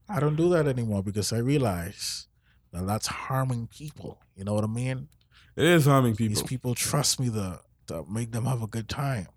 [0.09, 2.27] I don't do that anymore because I realize
[2.71, 4.19] that that's harming people.
[4.35, 5.09] You know what I mean?
[5.55, 6.35] It is harming people.
[6.35, 6.75] These people.
[6.75, 9.27] trust me to to make them have a good time.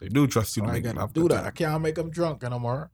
[0.00, 1.44] They do trust you So to I make them have do that.
[1.44, 2.90] I can't make them drunk anymore.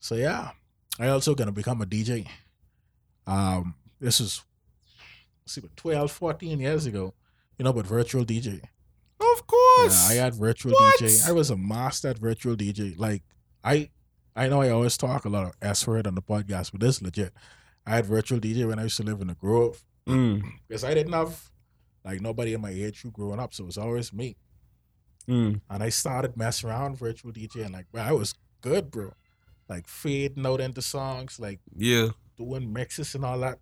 [0.00, 0.50] So yeah,
[0.98, 2.26] I also gonna become a DJ.
[3.26, 4.42] Um, this is
[5.46, 7.14] see, what 12, 14 years ago.
[7.58, 8.60] You know, but virtual DJ.
[9.36, 10.12] Of course.
[10.14, 11.00] Yeah, I had virtual What?
[11.00, 11.28] DJ.
[11.28, 12.98] I was a master at virtual DJ.
[12.98, 13.22] Like
[13.62, 13.90] I,
[14.34, 16.96] I know I always talk a lot of S word on the podcast, but this
[16.96, 17.32] is legit.
[17.86, 20.94] I had virtual DJ when I used to live in the Grove Mm, because I
[20.94, 21.50] didn't have
[22.04, 24.36] like nobody in my age group growing up, so it was always me.
[25.28, 25.60] mm.
[25.68, 29.12] And I started messing around with virtual DJ, and like, bro, I was good, bro.
[29.68, 32.10] Like fading out into songs, like Yeah.
[32.38, 33.58] doing mixes and all that.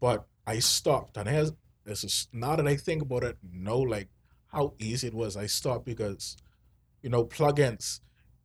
[0.00, 1.52] But I stopped, and here's
[1.84, 4.08] this is now that I think about it, no like
[4.48, 5.36] how easy it was.
[5.36, 6.36] I stopped because,
[7.02, 8.00] you know, plugins.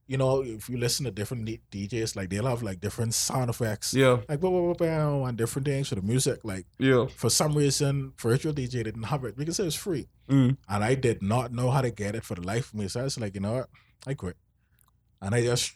[0.08, 3.94] You know, if you listen to different DJs, like they'll have like different sound effects,
[3.94, 4.18] Yeah.
[4.28, 6.44] like blah, blah, blah, blah, and different things for the music.
[6.44, 7.06] Like Yeah.
[7.16, 10.58] for some reason, virtual DJ didn't have it because it was free Mm.
[10.68, 12.90] and I did not know how to get it for the life of me.
[12.90, 13.70] So I was like, you know what?
[14.06, 14.36] I quit.
[15.22, 15.74] And I just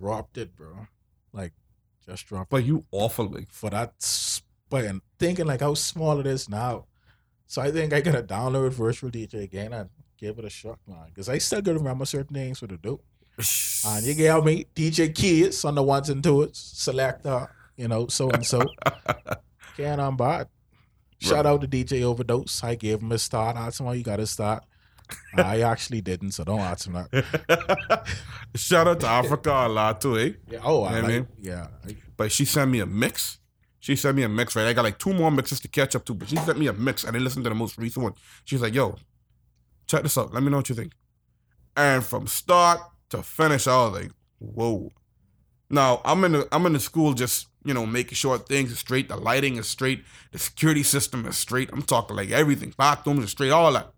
[0.00, 0.88] dropped it, bro.
[1.32, 1.52] Like,
[2.04, 6.18] just dropped But it you awful like for that spot and thinking like how small
[6.18, 6.86] it is now.
[7.46, 11.06] So I think I gotta download Virtual DJ again and give it a shot, man.
[11.06, 13.04] Because I still gotta remember certain things for the dope.
[13.86, 18.30] And you get me DJ Kids on the ones and twos, selector, you know, so
[18.30, 18.62] and so.
[19.76, 20.48] Can't on bad.
[21.20, 22.64] Shout out to DJ Overdose.
[22.64, 23.56] I gave him a start.
[23.56, 24.64] I asked him how you got to start.
[25.36, 28.06] I actually didn't, so don't ask him that.
[28.56, 30.32] Shout out to Africa a lot too, eh?
[30.50, 31.28] Yeah, oh, I Yeah, like, man.
[31.40, 31.66] yeah.
[32.16, 33.38] But she sent me a mix.
[33.86, 34.66] She sent me a mix, right?
[34.66, 36.72] I got like two more mixes to catch up to, but she sent me a
[36.72, 38.14] mix and I listened to the most recent one.
[38.44, 38.96] She's like, yo,
[39.86, 40.34] check this out.
[40.34, 40.92] Let me know what you think.
[41.76, 44.90] And from start to finish, I was like, whoa.
[45.70, 48.74] Now I'm in the I'm in the school just, you know, making sure things are
[48.74, 51.70] straight, the lighting is straight, the security system is straight.
[51.72, 52.74] I'm talking like everything.
[52.76, 53.92] Bathrooms are straight, all that.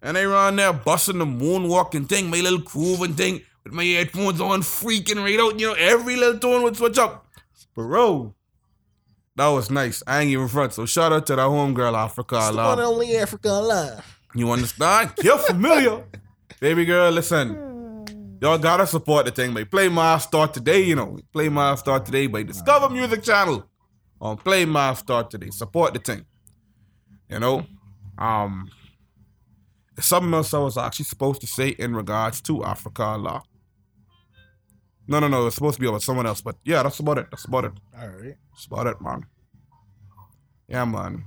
[0.00, 4.40] And they run there busting the moonwalking thing, my little grooving thing, with my headphones
[4.40, 5.60] on, freaking right out.
[5.60, 7.26] You know, every little tone would switch up.
[7.74, 8.34] Bro,
[9.40, 10.02] that was nice.
[10.06, 10.74] I ain't even front.
[10.74, 12.36] So shout out to that homegirl Africa.
[12.36, 14.18] It's the one only Africa alive.
[14.34, 15.12] You understand?
[15.22, 16.04] You're familiar.
[16.60, 17.48] Baby girl, listen.
[18.42, 21.18] Y'all gotta support the thing by Play My Start Today, you know.
[21.32, 23.66] Play My Start Today by Discover Music Channel
[24.20, 25.48] on Play My Start Today.
[25.48, 26.26] Support the thing.
[27.30, 27.64] You know?
[28.18, 28.68] Um
[29.98, 33.42] something else I was actually supposed to say in regards to Africa law.
[35.06, 35.46] No, no, no.
[35.46, 37.26] It's supposed to be about someone else, but yeah, that's about it.
[37.30, 37.72] That's about it.
[37.98, 38.36] All right.
[38.52, 39.26] That's about it, man.
[40.68, 41.24] Yeah, man.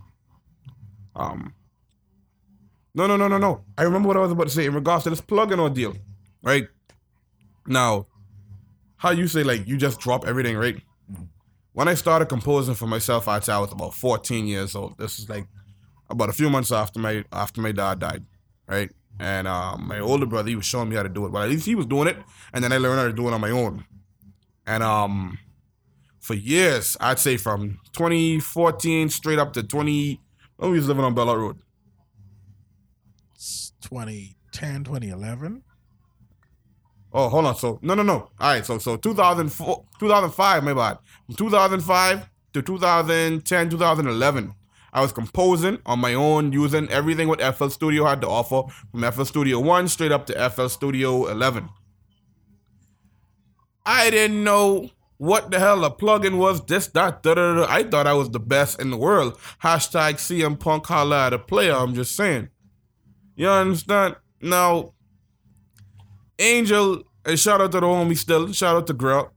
[1.15, 1.53] Um.
[2.95, 3.65] No, no, no, no, no.
[3.77, 5.95] I remember what I was about to say in regards to this plug-in ordeal,
[6.43, 6.67] right?
[7.65, 8.05] Now,
[8.97, 10.79] how you say like you just drop everything, right?
[11.73, 14.97] When I started composing for myself, I'd say I was about 14 years old.
[14.97, 15.47] This is like
[16.09, 18.23] about a few months after my after my dad died,
[18.67, 18.91] right?
[19.19, 21.31] And um, my older brother, he was showing me how to do it.
[21.31, 22.17] Well, at least he was doing it,
[22.53, 23.85] and then I learned how to do it on my own.
[24.65, 25.37] And um,
[26.19, 30.19] for years, I'd say from 2014 straight up to 20.
[30.57, 31.57] When we was living on Bella Road.
[33.35, 35.63] It's 2010, 2011.
[37.11, 37.55] Oh, hold on.
[37.55, 38.13] So no, no, no.
[38.13, 38.65] All right.
[38.65, 40.63] So so 2004, 2005.
[40.63, 40.97] My bad.
[41.25, 44.53] From 2005 to 2010, 2011.
[44.93, 49.11] I was composing on my own, using everything what FL Studio had to offer, from
[49.11, 51.67] FL Studio 1 straight up to FL Studio 11.
[53.85, 57.65] I didn't know what the hell a plugin was, this, that, da, da, da.
[57.67, 59.37] I thought I was the best in the world.
[59.63, 62.49] Hashtag CM Punk holla at a player, I'm just saying.
[63.35, 64.17] You understand?
[64.41, 64.93] Now,
[66.37, 69.31] Angel, and shout out to the homie still, shout out to Grill.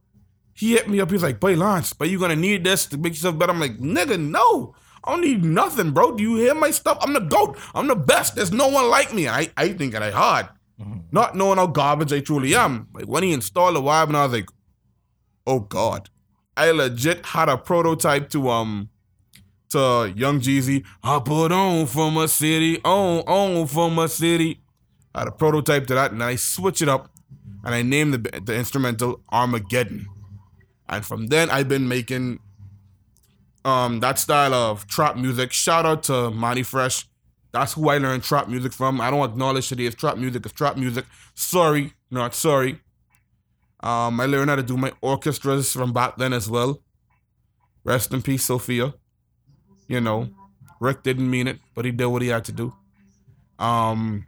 [0.53, 3.13] He hit me up, he's like, boy, Lance, but you're gonna need this to make
[3.13, 3.53] yourself better.
[3.53, 4.75] I'm like, nigga, no.
[5.07, 6.15] I don't need nothing, bro.
[6.15, 6.97] Do you hear my stuff?
[7.01, 7.57] I'm the GOAT.
[7.73, 8.35] I'm the best.
[8.35, 9.27] There's no one like me.
[9.29, 10.49] I, I think that I hard.
[11.11, 12.87] Not knowing how garbage I truly am.
[12.93, 14.49] Like when he installed the vibe and I was like,
[15.45, 16.09] oh God.
[16.55, 18.89] I legit had a prototype to um
[19.69, 20.85] to Young Jeezy.
[21.03, 24.61] I put on for my city, on, on from a city.
[25.13, 27.09] I had a prototype to that, and I switch it up
[27.63, 30.07] and I named the, the instrumental Armageddon.
[30.89, 32.39] And from then I've been making
[33.67, 35.51] um that style of trap music.
[35.51, 37.05] Shout out to Monty Fresh.
[37.51, 39.01] That's who I learned trap music from.
[39.01, 41.05] I don't acknowledge today as trap music as trap music.
[41.35, 42.79] Sorry, not sorry.
[43.81, 46.81] Um, I learned how to do my orchestras from back then as well.
[47.83, 48.93] Rest in peace, Sophia.
[49.87, 50.29] You know,
[50.79, 52.73] Rick didn't mean it, but he did what he had to do.
[53.59, 54.25] Um,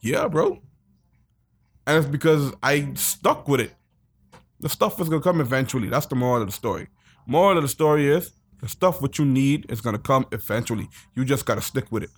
[0.00, 0.60] yeah, bro.
[1.86, 3.74] And it's because I stuck with it.
[4.60, 5.88] The stuff is gonna come eventually.
[5.88, 6.88] That's the moral of the story.
[7.26, 10.88] Moral of the story is the stuff what you need is gonna come eventually.
[11.14, 12.10] You just gotta stick with it.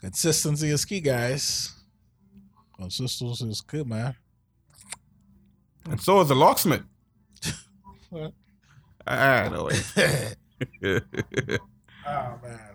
[0.00, 1.72] Consistency is key, guys.
[2.76, 4.16] Consistency is good, man.
[5.88, 6.82] And so is the locksmith.
[8.10, 8.32] What?
[9.06, 10.28] I know it.
[12.06, 12.74] Oh man.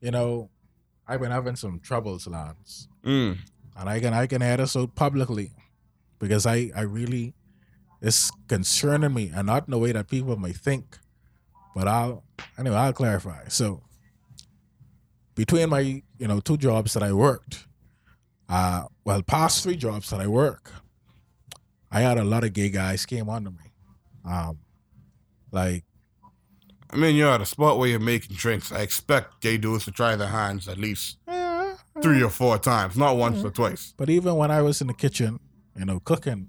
[0.00, 0.48] You know,
[1.06, 2.88] I've been having some troubles, Lance.
[3.04, 3.36] mm.
[3.76, 5.52] And I can I can air this out publicly
[6.18, 7.34] because I, I really
[8.00, 10.98] it's concerning me and not in the way that people may think.
[11.74, 12.24] But I'll
[12.58, 13.48] anyway, I'll clarify.
[13.48, 13.82] So
[15.34, 15.80] between my,
[16.18, 17.66] you know, two jobs that I worked,
[18.48, 20.72] uh well past three jobs that I work,
[21.90, 23.72] I had a lot of gay guys came under me.
[24.24, 24.58] Um
[25.52, 25.84] like
[26.90, 28.70] I mean, you're at a spot where you're making drinks.
[28.72, 32.96] I expect gay dudes to try their hands at least eh, three or four times,
[32.96, 33.92] not once or twice.
[33.96, 35.40] But even when I was in the kitchen,
[35.76, 36.48] you know, cooking,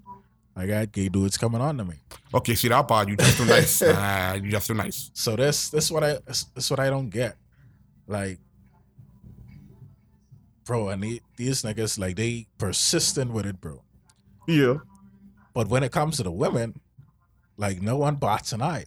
[0.57, 1.95] I got gay dudes coming on to me.
[2.33, 3.81] Okay, see that part, you just too nice.
[3.83, 5.11] Nah, you just too nice.
[5.13, 7.35] So this this what I this, this what I don't get.
[8.07, 8.39] Like,
[10.65, 13.83] bro, and the- these niggas like they persistent with it, bro.
[14.47, 14.77] Yeah.
[15.53, 16.81] But when it comes to the women,
[17.57, 18.85] like no one bats an eye.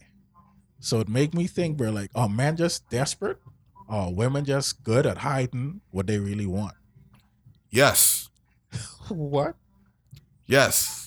[0.79, 3.37] So it make me think, bro, like, oh man just desperate?
[3.87, 6.75] Or women just good at hiding what they really want?
[7.69, 8.29] Yes.
[9.09, 9.55] What?
[10.45, 11.00] Yes.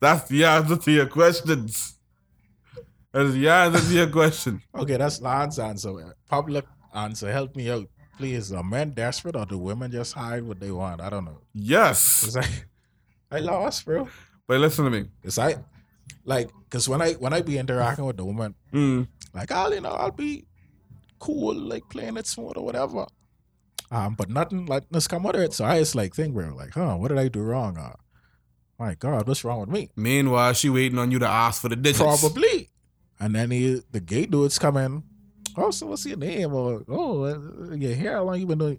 [0.00, 1.94] That's the answer to your questions.
[3.12, 4.62] That's the answer to your question.
[4.74, 6.14] Okay, that's Lance's answer.
[6.28, 6.64] Public
[6.94, 7.32] answer.
[7.32, 7.88] Help me out.
[8.16, 8.52] Please.
[8.52, 11.00] Are men desperate or do women just hide what they want?
[11.00, 11.38] I don't know.
[11.52, 12.36] Yes.
[12.36, 12.46] I,
[13.36, 14.08] I lost, bro.
[14.46, 15.08] But listen to me.
[15.22, 15.56] Cause I,
[16.24, 19.08] like, cause when I when I be interacting with the woman, Mm.
[19.34, 20.46] like I'll you know I'll be
[21.18, 23.06] cool, like playing it smooth or whatever.
[23.90, 25.52] Um, but nothing like this come out of it.
[25.54, 27.76] So I just like think, bro, like, huh, what did I do wrong?
[27.78, 27.94] Uh,
[28.78, 29.90] my God, what's wrong with me?
[29.96, 31.98] Meanwhile, she waiting on you to ask for the digits.
[32.00, 32.70] Probably.
[33.20, 35.02] And then he, the gay dudes come in.
[35.56, 36.54] Oh, so what's your name?
[36.54, 38.12] Or oh, uh, your hair?
[38.14, 38.78] How long you been doing?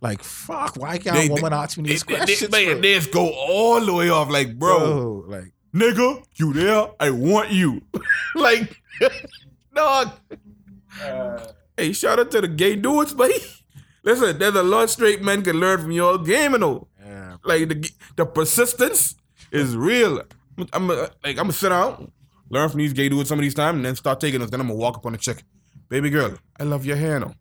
[0.00, 2.50] Like fuck, why can't They- a woman ask me They, these they, questions?
[2.50, 2.72] they, bro?
[2.74, 6.88] man, they just go all the way off like, bro, Bro, like nigga, you there?
[7.00, 7.82] I want you.
[8.34, 8.76] like,
[9.74, 10.12] dog.
[11.76, 13.34] Hey, shout out to the gay dudes, buddy.
[14.02, 16.88] Listen, there's a lot straight men can learn from your game, you know.
[17.04, 17.36] Yeah.
[17.44, 19.16] Like the the persistence
[19.54, 20.22] is real.
[20.58, 22.10] I'm, I'm uh, like I'm gonna sit out,
[22.50, 24.50] learn from these gay dudes some of these time, and then start taking us.
[24.50, 25.42] Then I'm gonna walk up on a chick,
[25.88, 26.34] baby girl.
[26.58, 27.32] I love your hair, no.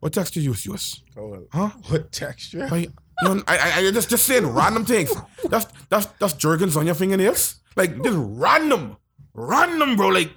[0.00, 1.02] What texture you use?
[1.14, 1.46] Cool.
[1.52, 1.70] Huh?
[1.88, 2.66] What texture?
[2.68, 2.90] Like,
[3.22, 5.12] you know, I, I, I just just saying random things.
[5.48, 7.60] That's that's that's jerkins on your fingernails.
[7.76, 8.96] Like just random,
[9.34, 10.08] random, bro.
[10.08, 10.30] Like,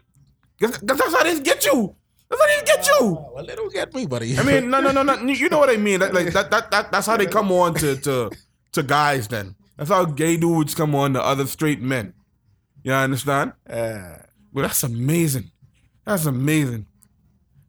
[0.62, 1.96] 'cause that's how they get you.
[2.30, 2.94] That's how they get you.
[3.02, 4.38] Oh, well, they don't get me, buddy.
[4.38, 5.16] I mean, no, no, no, no.
[5.26, 6.00] You know what I mean?
[6.00, 8.32] That, like that, that, that, that's how they come on to, to,
[8.74, 9.28] to guys.
[9.28, 12.14] Then that's how gay dudes come on to other straight men.
[12.84, 13.54] You understand?
[13.70, 14.18] Uh,
[14.54, 15.52] Well, that's amazing.
[16.06, 16.86] That's amazing.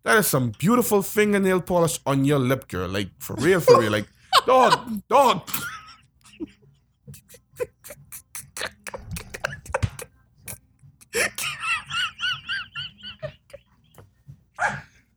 [0.04, 2.88] That is some beautiful fingernail polish on your lip, girl.
[2.88, 3.90] Like for real, for real.
[3.92, 4.06] Like
[4.46, 5.48] dog, dog.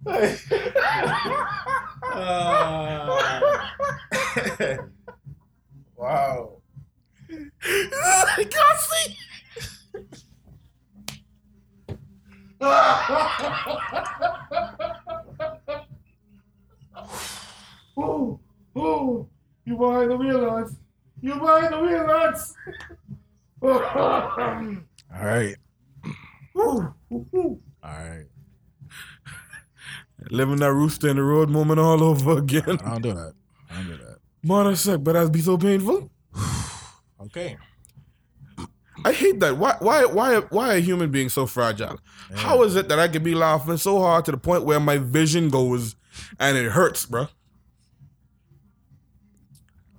[5.95, 6.58] wow.
[7.29, 7.49] See.
[17.97, 18.39] oh,
[18.75, 19.29] oh,
[19.65, 20.75] you behind the wheel, lads.
[21.21, 22.55] You behind the wheel, lads.
[23.61, 23.79] All
[25.21, 25.55] right.
[26.57, 27.61] Ooh, ooh, ooh.
[27.83, 28.25] All right.
[30.31, 32.79] Living that rooster in the road moment all over again.
[32.83, 33.33] I don't do that.
[33.69, 34.17] I don't do that.
[34.43, 36.09] Mother suck, but that'd be so painful.
[37.21, 37.57] Okay.
[39.05, 39.57] I hate that.
[39.57, 41.99] Why why why why are human beings so fragile?
[42.35, 44.97] How is it that I can be laughing so hard to the point where my
[44.97, 45.95] vision goes
[46.39, 47.27] and it hurts, bro?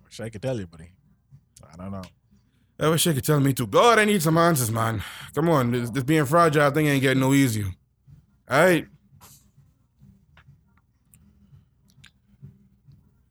[0.05, 0.91] Wish I could tell you, buddy.
[1.73, 2.03] I don't know.
[2.79, 3.67] I wish you could tell me too.
[3.67, 5.03] God, I need some answers, man.
[5.35, 7.67] Come on, this, this being fragile thing ain't getting no easier.
[8.49, 8.87] All right.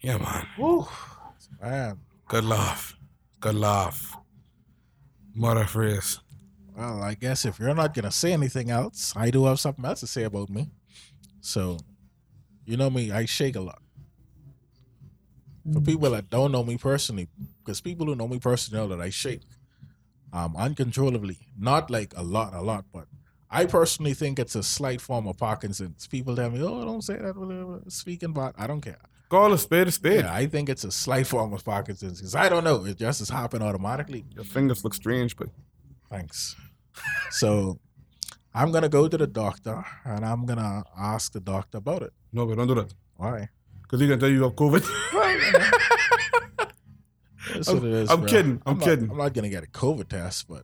[0.01, 0.47] Yeah, man.
[0.57, 0.87] Woo.
[1.61, 1.99] Man.
[2.27, 2.98] Good laugh.
[3.39, 4.17] Good laugh.
[5.33, 6.19] Mother freeze.
[6.75, 10.01] Well, I guess if you're not gonna say anything else, I do have something else
[10.01, 10.69] to say about me.
[11.41, 11.77] So,
[12.65, 13.81] you know me, I shake a lot.
[15.71, 17.27] For people that don't know me personally,
[17.63, 19.41] because people who know me personally know that I shake
[20.33, 21.37] um, uncontrollably.
[21.57, 23.05] Not like a lot, a lot, but
[23.49, 26.07] I personally think it's a slight form of Parkinson's.
[26.07, 28.99] People tell me, "Oh, don't say that." Speaking about, I don't care.
[29.29, 30.23] Call a spade a spade.
[30.25, 32.83] Yeah, I think it's a slight form of Parkinson's because I don't know.
[32.85, 34.25] It just has happened automatically.
[34.35, 35.49] Your fingers look strange, but
[36.09, 36.55] Thanks.
[37.29, 37.79] So
[38.55, 42.11] I'm gonna go to the doctor and I'm gonna ask the doctor about it.
[42.33, 42.91] no, but don't do that.
[43.15, 43.49] Why?
[43.83, 44.83] Because he can tell you you have COVID.
[47.53, 48.29] That's I'm- what it is, I'm bro.
[48.29, 48.61] kidding.
[48.65, 49.09] I'm not- kidding.
[49.11, 50.63] I'm not gonna get a COVID test, but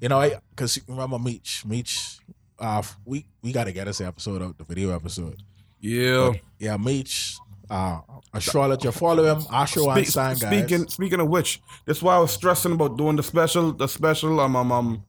[0.00, 2.18] you know, I because remember Meech, Meech,
[2.58, 5.42] uh, we we gotta get this episode out, the video episode.
[5.80, 6.32] yeah.
[6.58, 7.36] Yeah, Meech,
[7.74, 8.00] uh,
[8.32, 10.40] astrologer, follow him, Asher Spe- Weinstein, guys.
[10.40, 14.38] speaking speaking of which, that's why I was stressing about doing the special, the special,
[14.40, 15.04] um, um, um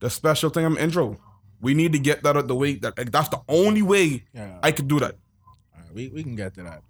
[0.00, 0.64] the special thing.
[0.64, 1.18] I'm intro.
[1.60, 2.74] We need to get that out the way.
[2.76, 4.58] That like, that's the only way Yeah.
[4.62, 5.14] I could do that.
[5.76, 6.82] Right, we, we can get to that.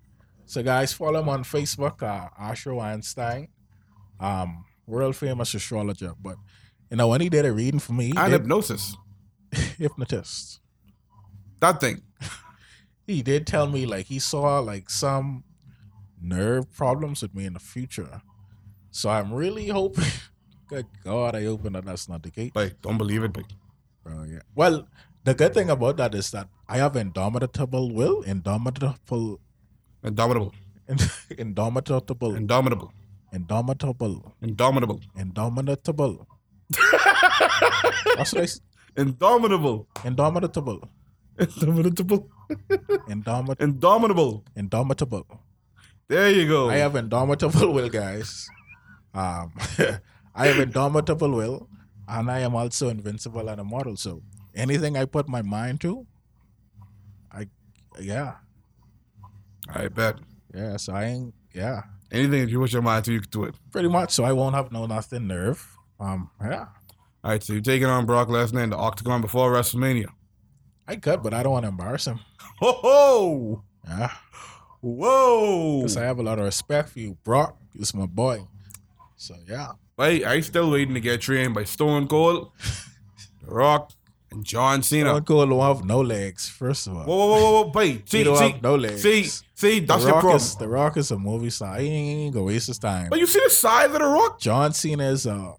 [0.46, 3.48] So, guys, follow him on Facebook, uh, Asher Weinstein,
[4.20, 6.12] um, world famous astrologer.
[6.20, 6.36] But
[6.90, 8.96] you know, when he did a reading for me, And hypnosis.
[9.78, 10.61] hypnotist.
[11.61, 12.03] That thing.
[13.07, 15.44] He did tell me like he saw like some
[16.20, 18.22] nerve problems with me in the future.
[18.90, 20.05] So I'm really hoping.
[20.68, 22.53] Good God, I hope that that's not the case.
[22.55, 23.44] Like, don't believe it, but
[24.05, 24.40] Bro, yeah.
[24.55, 24.88] Well,
[25.24, 28.96] the good thing about that is that I have indomitable will, indomitable,
[30.03, 30.55] indomitable,
[31.38, 32.92] indomitable, indomitable,
[33.32, 34.24] indomitable.
[34.42, 36.26] indomitable, Indomitable.
[38.16, 38.48] That's what I
[39.00, 40.88] indomitable, Indomitable.
[41.38, 42.28] indomitable,
[43.09, 44.44] Indomit- indomitable.
[44.57, 45.26] indomitable.
[46.09, 46.68] There you go.
[46.70, 48.48] I have indomitable will, guys.
[49.14, 49.53] Um,
[50.34, 51.68] I have indomitable will,
[52.09, 53.96] and I am also invincible and immortal.
[53.96, 54.22] So
[54.55, 56.07] anything I put my mind to,
[57.32, 57.46] I,
[58.00, 58.34] yeah,
[59.68, 60.16] I bet.
[60.55, 60.76] yeah.
[60.76, 63.55] So I ain't, yeah, Anything if you put your mind to, you can do it.
[63.70, 64.11] pretty much.
[64.12, 65.66] So I won't have no nothing nerve.
[66.00, 66.66] Um, yeah,
[67.24, 70.09] All right, so you're taking on Brock Lesnar in the Octagon before WrestleMania.
[70.88, 72.18] I could, but I don't want to embarrass him.
[72.62, 73.64] Ho ho!
[73.88, 74.12] Yeah,
[74.80, 75.78] Whoa!
[75.80, 77.56] because I have a lot of respect for you, Brock.
[77.74, 78.46] You're my boy.
[79.16, 79.72] So yeah.
[79.96, 82.52] Wait, I still waiting to get trained by Stone Cold,
[83.44, 83.90] The Rock,
[84.30, 85.10] and John Cena.
[85.10, 87.02] Stone Cold don't have no legs, first of all.
[87.02, 87.72] Whoa, whoa, whoa, whoa!
[87.74, 89.02] Wait, see, don't see, have no legs.
[89.02, 89.24] see,
[89.56, 90.36] see, that's the your Rock problem.
[90.36, 91.78] Is, the Rock is a movie star.
[91.78, 93.10] He ain't gonna waste his time.
[93.10, 94.38] But you see the size of the Rock?
[94.38, 95.54] John Cena is a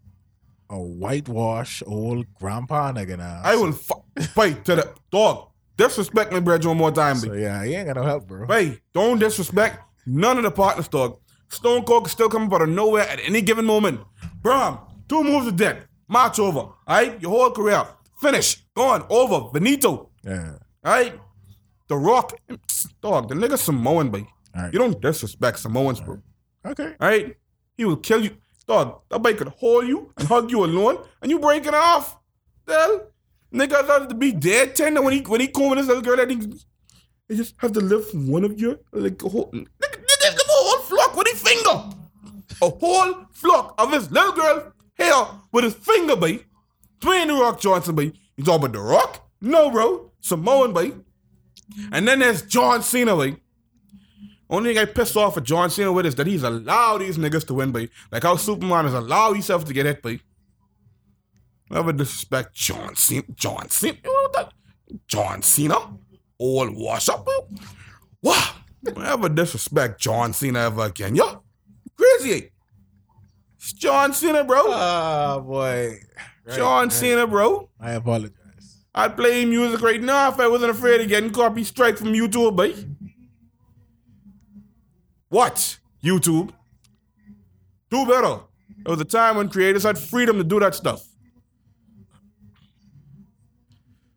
[0.69, 3.41] a whitewash old grandpa nigga now.
[3.43, 5.49] I will fight to the dog.
[5.77, 8.47] Disrespect me, brethren one more time, So yeah, he ain't got no help, bro.
[8.47, 11.19] Hey, don't disrespect none of the partners, dog.
[11.49, 14.01] Stone Cold can still come up out of nowhere at any given moment.
[14.41, 15.85] Bram, two moves of death.
[16.07, 16.59] March over.
[16.59, 17.21] All right?
[17.21, 17.85] Your whole career.
[18.19, 18.63] Finish.
[18.75, 19.05] Gone.
[19.09, 19.51] Over.
[19.51, 20.09] Benito.
[20.23, 20.57] Yeah.
[20.83, 21.19] All right?
[21.87, 22.33] The Rock.
[23.01, 24.25] Dog, the nigga Samoan, boy.
[24.55, 24.73] All right.
[24.73, 26.21] You don't disrespect Samoans, bro.
[26.65, 26.95] Okay.
[26.99, 27.35] All right?
[27.77, 28.31] He will kill you.
[28.67, 32.17] Dog, that boy could hold you and hug you alone and you break it off.
[32.65, 33.07] The hell?
[33.53, 36.17] Nigga have to be dead tender when he when he come with this little girl
[36.17, 36.37] that he,
[37.29, 41.15] he just have to lift one of your like a whole nigga, nigga whole flock
[41.15, 41.95] with his finger.
[42.61, 46.39] A whole flock of his little girl hair with his finger, boy.
[46.99, 48.13] Dwayne the Rock Johnson, boy.
[48.37, 49.29] You talking about the Rock?
[49.41, 50.11] No, bro.
[50.21, 50.93] Samoan, boy.
[51.91, 53.37] And then there's John Cena, boy.
[54.49, 57.47] Only thing I pissed off at John Cena with is that he's allowed these niggas
[57.47, 57.89] to win, boy.
[58.11, 60.19] Like how Superman has allowed himself to get hit, boy.
[61.73, 63.23] Never disrespect John Cena.
[63.35, 63.97] John Cena?
[64.03, 64.49] What the-
[65.07, 65.75] John Cena?
[66.39, 67.27] Old wash up.
[68.21, 68.55] Wow.
[68.83, 71.15] Never disrespect John Cena ever again.
[71.15, 71.43] Yo,
[71.97, 72.51] crazy.
[73.57, 74.61] It's John Cena, bro.
[74.67, 75.97] Oh boy.
[76.45, 76.91] Right, John right.
[76.91, 77.69] Cena, bro.
[77.79, 78.85] I apologize.
[78.93, 82.55] I'd play music right now if I wasn't afraid of getting copy strike from YouTube,
[82.55, 82.75] boy.
[85.29, 85.79] What?
[86.03, 86.51] YouTube?
[87.89, 88.41] Do better.
[88.83, 91.03] There was a time when creators had freedom to do that stuff.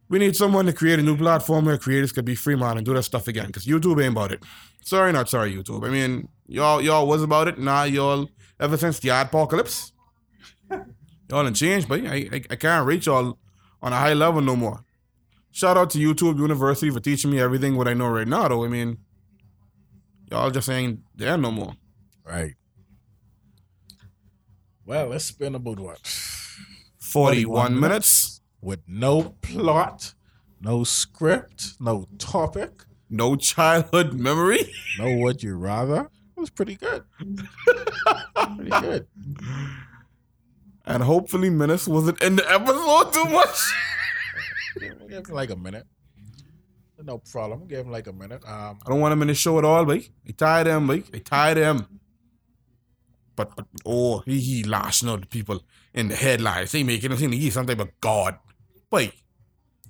[0.08, 2.86] We need someone to create a new platform where creators could be free man and
[2.86, 3.50] do that stuff again.
[3.50, 4.42] Cause YouTube ain't about it.
[4.82, 5.86] Sorry, not sorry, YouTube.
[5.86, 7.58] I mean, y'all y'all was about it.
[7.58, 8.28] Now y'all
[8.60, 9.92] ever since the apocalypse,
[10.70, 13.38] y'all done changed, but I, I I can't reach y'all
[13.82, 14.84] on a high level no more.
[15.50, 18.64] Shout out to YouTube University for teaching me everything what I know right now, though.
[18.64, 18.98] I mean,
[20.30, 21.72] y'all just ain't there no more.
[22.24, 22.54] Right.
[24.84, 25.98] Well, it's been about what?
[27.00, 27.80] 41 minutes.
[27.80, 28.35] minutes,
[28.66, 30.14] With no plot,
[30.60, 34.72] no script, no topic, no childhood memory.
[34.98, 36.10] no would you rather.
[36.36, 37.04] It was pretty good.
[38.56, 39.06] pretty good.
[40.88, 43.56] And hopefully, Menace wasn't in the episode too much.
[45.08, 45.86] Give him like a minute.
[47.02, 47.66] No problem.
[47.66, 48.42] Give him like a minute.
[48.46, 50.08] Um, I don't want him in the show at all, boy.
[50.28, 51.02] I tired him, boy.
[51.12, 52.00] I tired him.
[53.34, 56.70] But, but oh, he, he lashing out the people in the headlines.
[56.70, 58.38] He making him seem like he's some type of god.
[58.90, 59.12] Boy.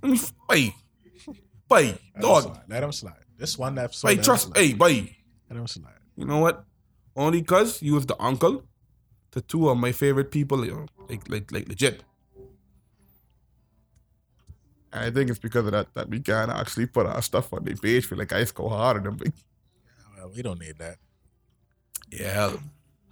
[0.02, 0.74] I mean, boy.
[1.68, 2.42] Boy, let him dog.
[2.44, 2.62] slide.
[2.68, 3.24] Let him slide.
[3.38, 4.06] This one episode.
[4.08, 4.56] Boy, let him trust, slide.
[4.58, 5.16] hey, boy.
[5.50, 5.92] Let him slide.
[6.16, 6.64] You know what?
[7.14, 8.62] Only cause you was the uncle
[9.32, 12.02] to two of my favorite people, you know, like like like legit.
[14.92, 17.64] And I think it's because of that that we can actually put our stuff on
[17.64, 18.06] the page.
[18.06, 19.32] Feel like I go harder than big.
[20.16, 20.96] Well, we don't need that.
[22.10, 22.52] Yeah.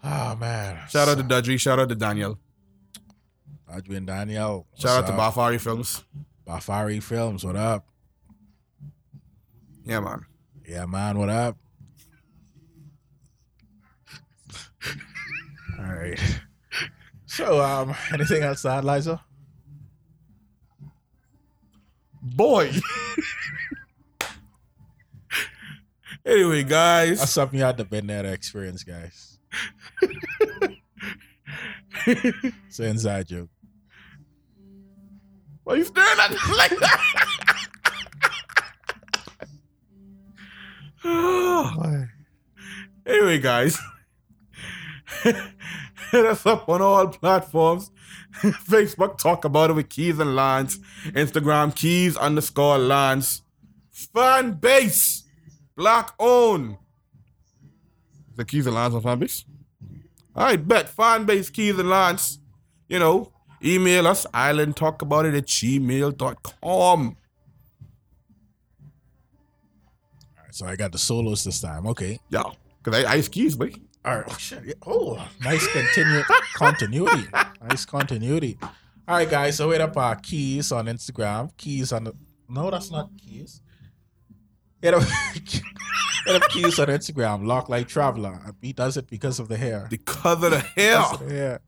[0.03, 0.79] Oh man.
[0.89, 1.59] Shout out to Dudry.
[1.59, 2.39] Shout out to Daniel.
[3.73, 4.67] Adrian Daniel.
[4.79, 5.35] Shout out to up?
[5.35, 6.05] Bafari Films.
[6.47, 7.45] Bafari Films.
[7.45, 7.87] What up?
[9.85, 10.25] Yeah, man.
[10.67, 11.19] Yeah, man.
[11.19, 11.57] What up?
[15.79, 16.19] All right.
[17.27, 19.21] So, um, anything add, Liza?
[22.23, 22.71] Boy.
[26.25, 27.33] anyway, That's guys.
[27.33, 29.39] something you had to been there to experience, guys.
[32.07, 33.51] it's an inside joke.
[35.65, 37.01] Why you staring at me like that?
[43.07, 43.79] Anyway, guys,
[45.23, 45.37] hit
[46.25, 47.91] us up on all platforms.
[48.43, 50.79] Facebook, talk about it with Keys and Lance.
[51.09, 53.43] Instagram, Keys underscore Lance.
[53.91, 55.25] Fan base,
[55.77, 56.79] black owned.
[58.37, 59.45] The Keys and Lance on fan base?
[60.35, 60.89] All right, bet.
[60.89, 62.39] Fan base, Keys and Lance.
[62.89, 63.34] You know,
[63.65, 66.21] email us, islandtalkabout it at gmail.com.
[66.63, 67.17] All
[70.43, 71.87] right, so I got the solos this time.
[71.87, 72.19] Okay.
[72.29, 72.45] Yeah,
[72.83, 73.73] because I ice keys, boy.
[74.05, 74.27] All right.
[74.29, 74.65] Oh, shit.
[74.65, 74.75] Yeah.
[74.87, 76.23] Oh, nice continue
[76.55, 77.27] continuity.
[77.63, 78.59] Nice continuity.
[78.61, 79.57] All right, guys.
[79.57, 81.57] So hit up our keys on Instagram.
[81.57, 82.15] Keys on the
[82.49, 83.63] no, that's not keys.
[84.83, 85.03] Hit up,
[85.33, 85.63] hit
[86.37, 87.47] up keys on Instagram.
[87.47, 88.39] Lock like traveler.
[88.61, 89.87] He does it because of the hair.
[89.89, 91.01] Because of the hair.
[91.01, 91.61] Because of the hair.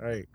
[0.00, 0.28] All right.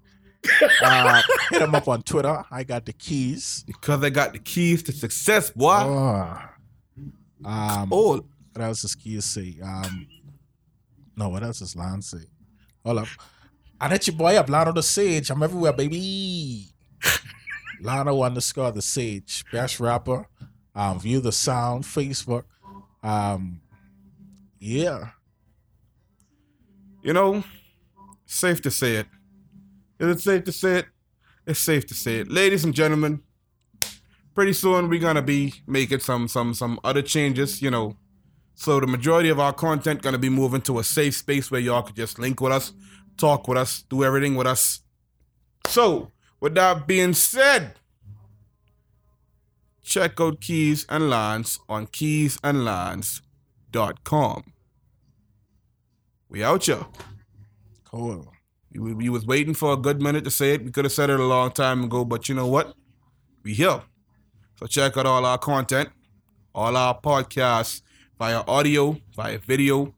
[0.83, 1.21] Uh,
[1.51, 2.43] hit him up on Twitter.
[2.49, 3.63] I got the keys.
[3.67, 5.77] Because I got the keys to success, boy.
[5.81, 6.41] Oh.
[7.45, 9.57] Um, Oh, What else does Keys say?
[9.63, 10.07] Um,
[11.15, 12.25] no, what else does Lance say?
[12.85, 13.07] Hold up.
[13.79, 15.29] And it's your boy up, Lano the Sage.
[15.29, 16.67] I'm everywhere, baby.
[17.83, 19.43] Lano underscore the Sage.
[19.51, 20.27] Best rapper.
[20.75, 22.43] Um, view the sound, Facebook.
[23.03, 23.61] Um,
[24.59, 25.09] yeah.
[27.01, 27.43] you know,
[28.25, 29.07] safe to say it.
[30.01, 30.87] Is it safe to say it?
[31.45, 32.31] It's safe to say it.
[32.31, 33.21] Ladies and gentlemen,
[34.33, 37.95] pretty soon we're gonna be making some some some other changes, you know.
[38.55, 41.83] So the majority of our content gonna be moving to a safe space where y'all
[41.83, 42.73] could just link with us,
[43.15, 44.81] talk with us, do everything with us.
[45.67, 47.75] So, with that being said,
[49.83, 54.43] check out Keys and Lance on keysandlance.com.
[56.27, 56.87] We out here.
[57.85, 58.30] Cool.
[58.73, 60.63] We, we was waiting for a good minute to say it.
[60.63, 62.73] We could have said it a long time ago, but you know what?
[63.43, 63.81] We here.
[64.55, 65.89] So check out all our content,
[66.53, 67.81] all our podcasts
[68.17, 69.93] via audio, via video,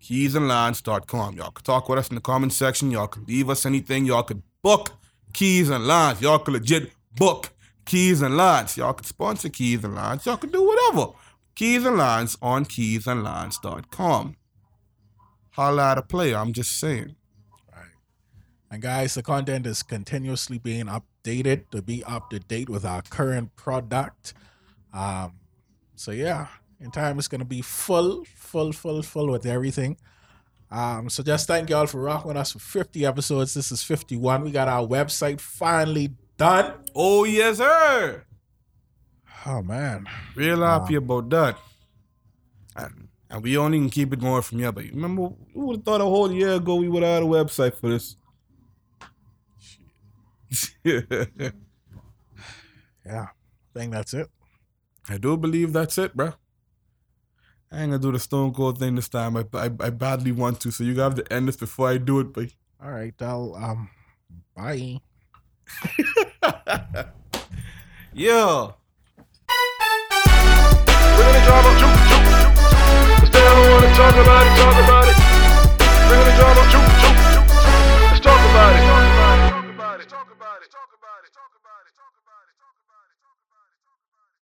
[0.00, 1.36] keysandlance.com.
[1.36, 2.90] Y'all can talk with us in the comment section.
[2.90, 4.04] Y'all can leave us anything.
[4.04, 4.92] Y'all can book
[5.32, 6.20] Keys and Lance.
[6.20, 7.50] Y'all can legit book
[7.84, 8.76] Keys and Lance.
[8.76, 10.24] Y'all can sponsor Keys and Lance.
[10.26, 11.12] Y'all can do whatever.
[11.54, 14.36] Keys and Lance on keysandlance.com.
[15.50, 16.36] Holla at a player.
[16.36, 17.16] I'm just saying.
[18.72, 23.02] And guys, the content is continuously being updated to be up to date with our
[23.02, 24.32] current product.
[24.94, 25.34] Um,
[25.94, 26.46] so yeah,
[26.80, 29.98] in time it's gonna be full, full, full, full with everything.
[30.70, 33.52] Um, so just thank y'all for rocking with us for 50 episodes.
[33.52, 34.42] This is 51.
[34.42, 36.72] We got our website finally done.
[36.94, 38.24] Oh, yes, sir.
[39.44, 40.06] Oh man.
[40.34, 41.58] Real happy about that.
[42.74, 44.72] And, and we only can keep it going from here.
[44.72, 47.26] But remember, who would have thought a whole year ago we would have had a
[47.26, 48.16] website for this?
[50.84, 51.52] yeah,
[53.06, 53.28] I
[53.74, 54.28] think that's it.
[55.08, 56.34] I do believe that's it, bro.
[57.70, 59.36] I ain't gonna do the Stone Cold thing this time.
[59.36, 61.96] I, I, I badly want to, so you gotta have to end this before I
[61.98, 62.48] do it, but.
[62.82, 63.88] All right, I'll um,
[64.54, 65.00] bye.
[68.12, 68.74] Yo.
[73.92, 75.16] Talk about it, talk about it.
[78.10, 79.11] Let's talk about it.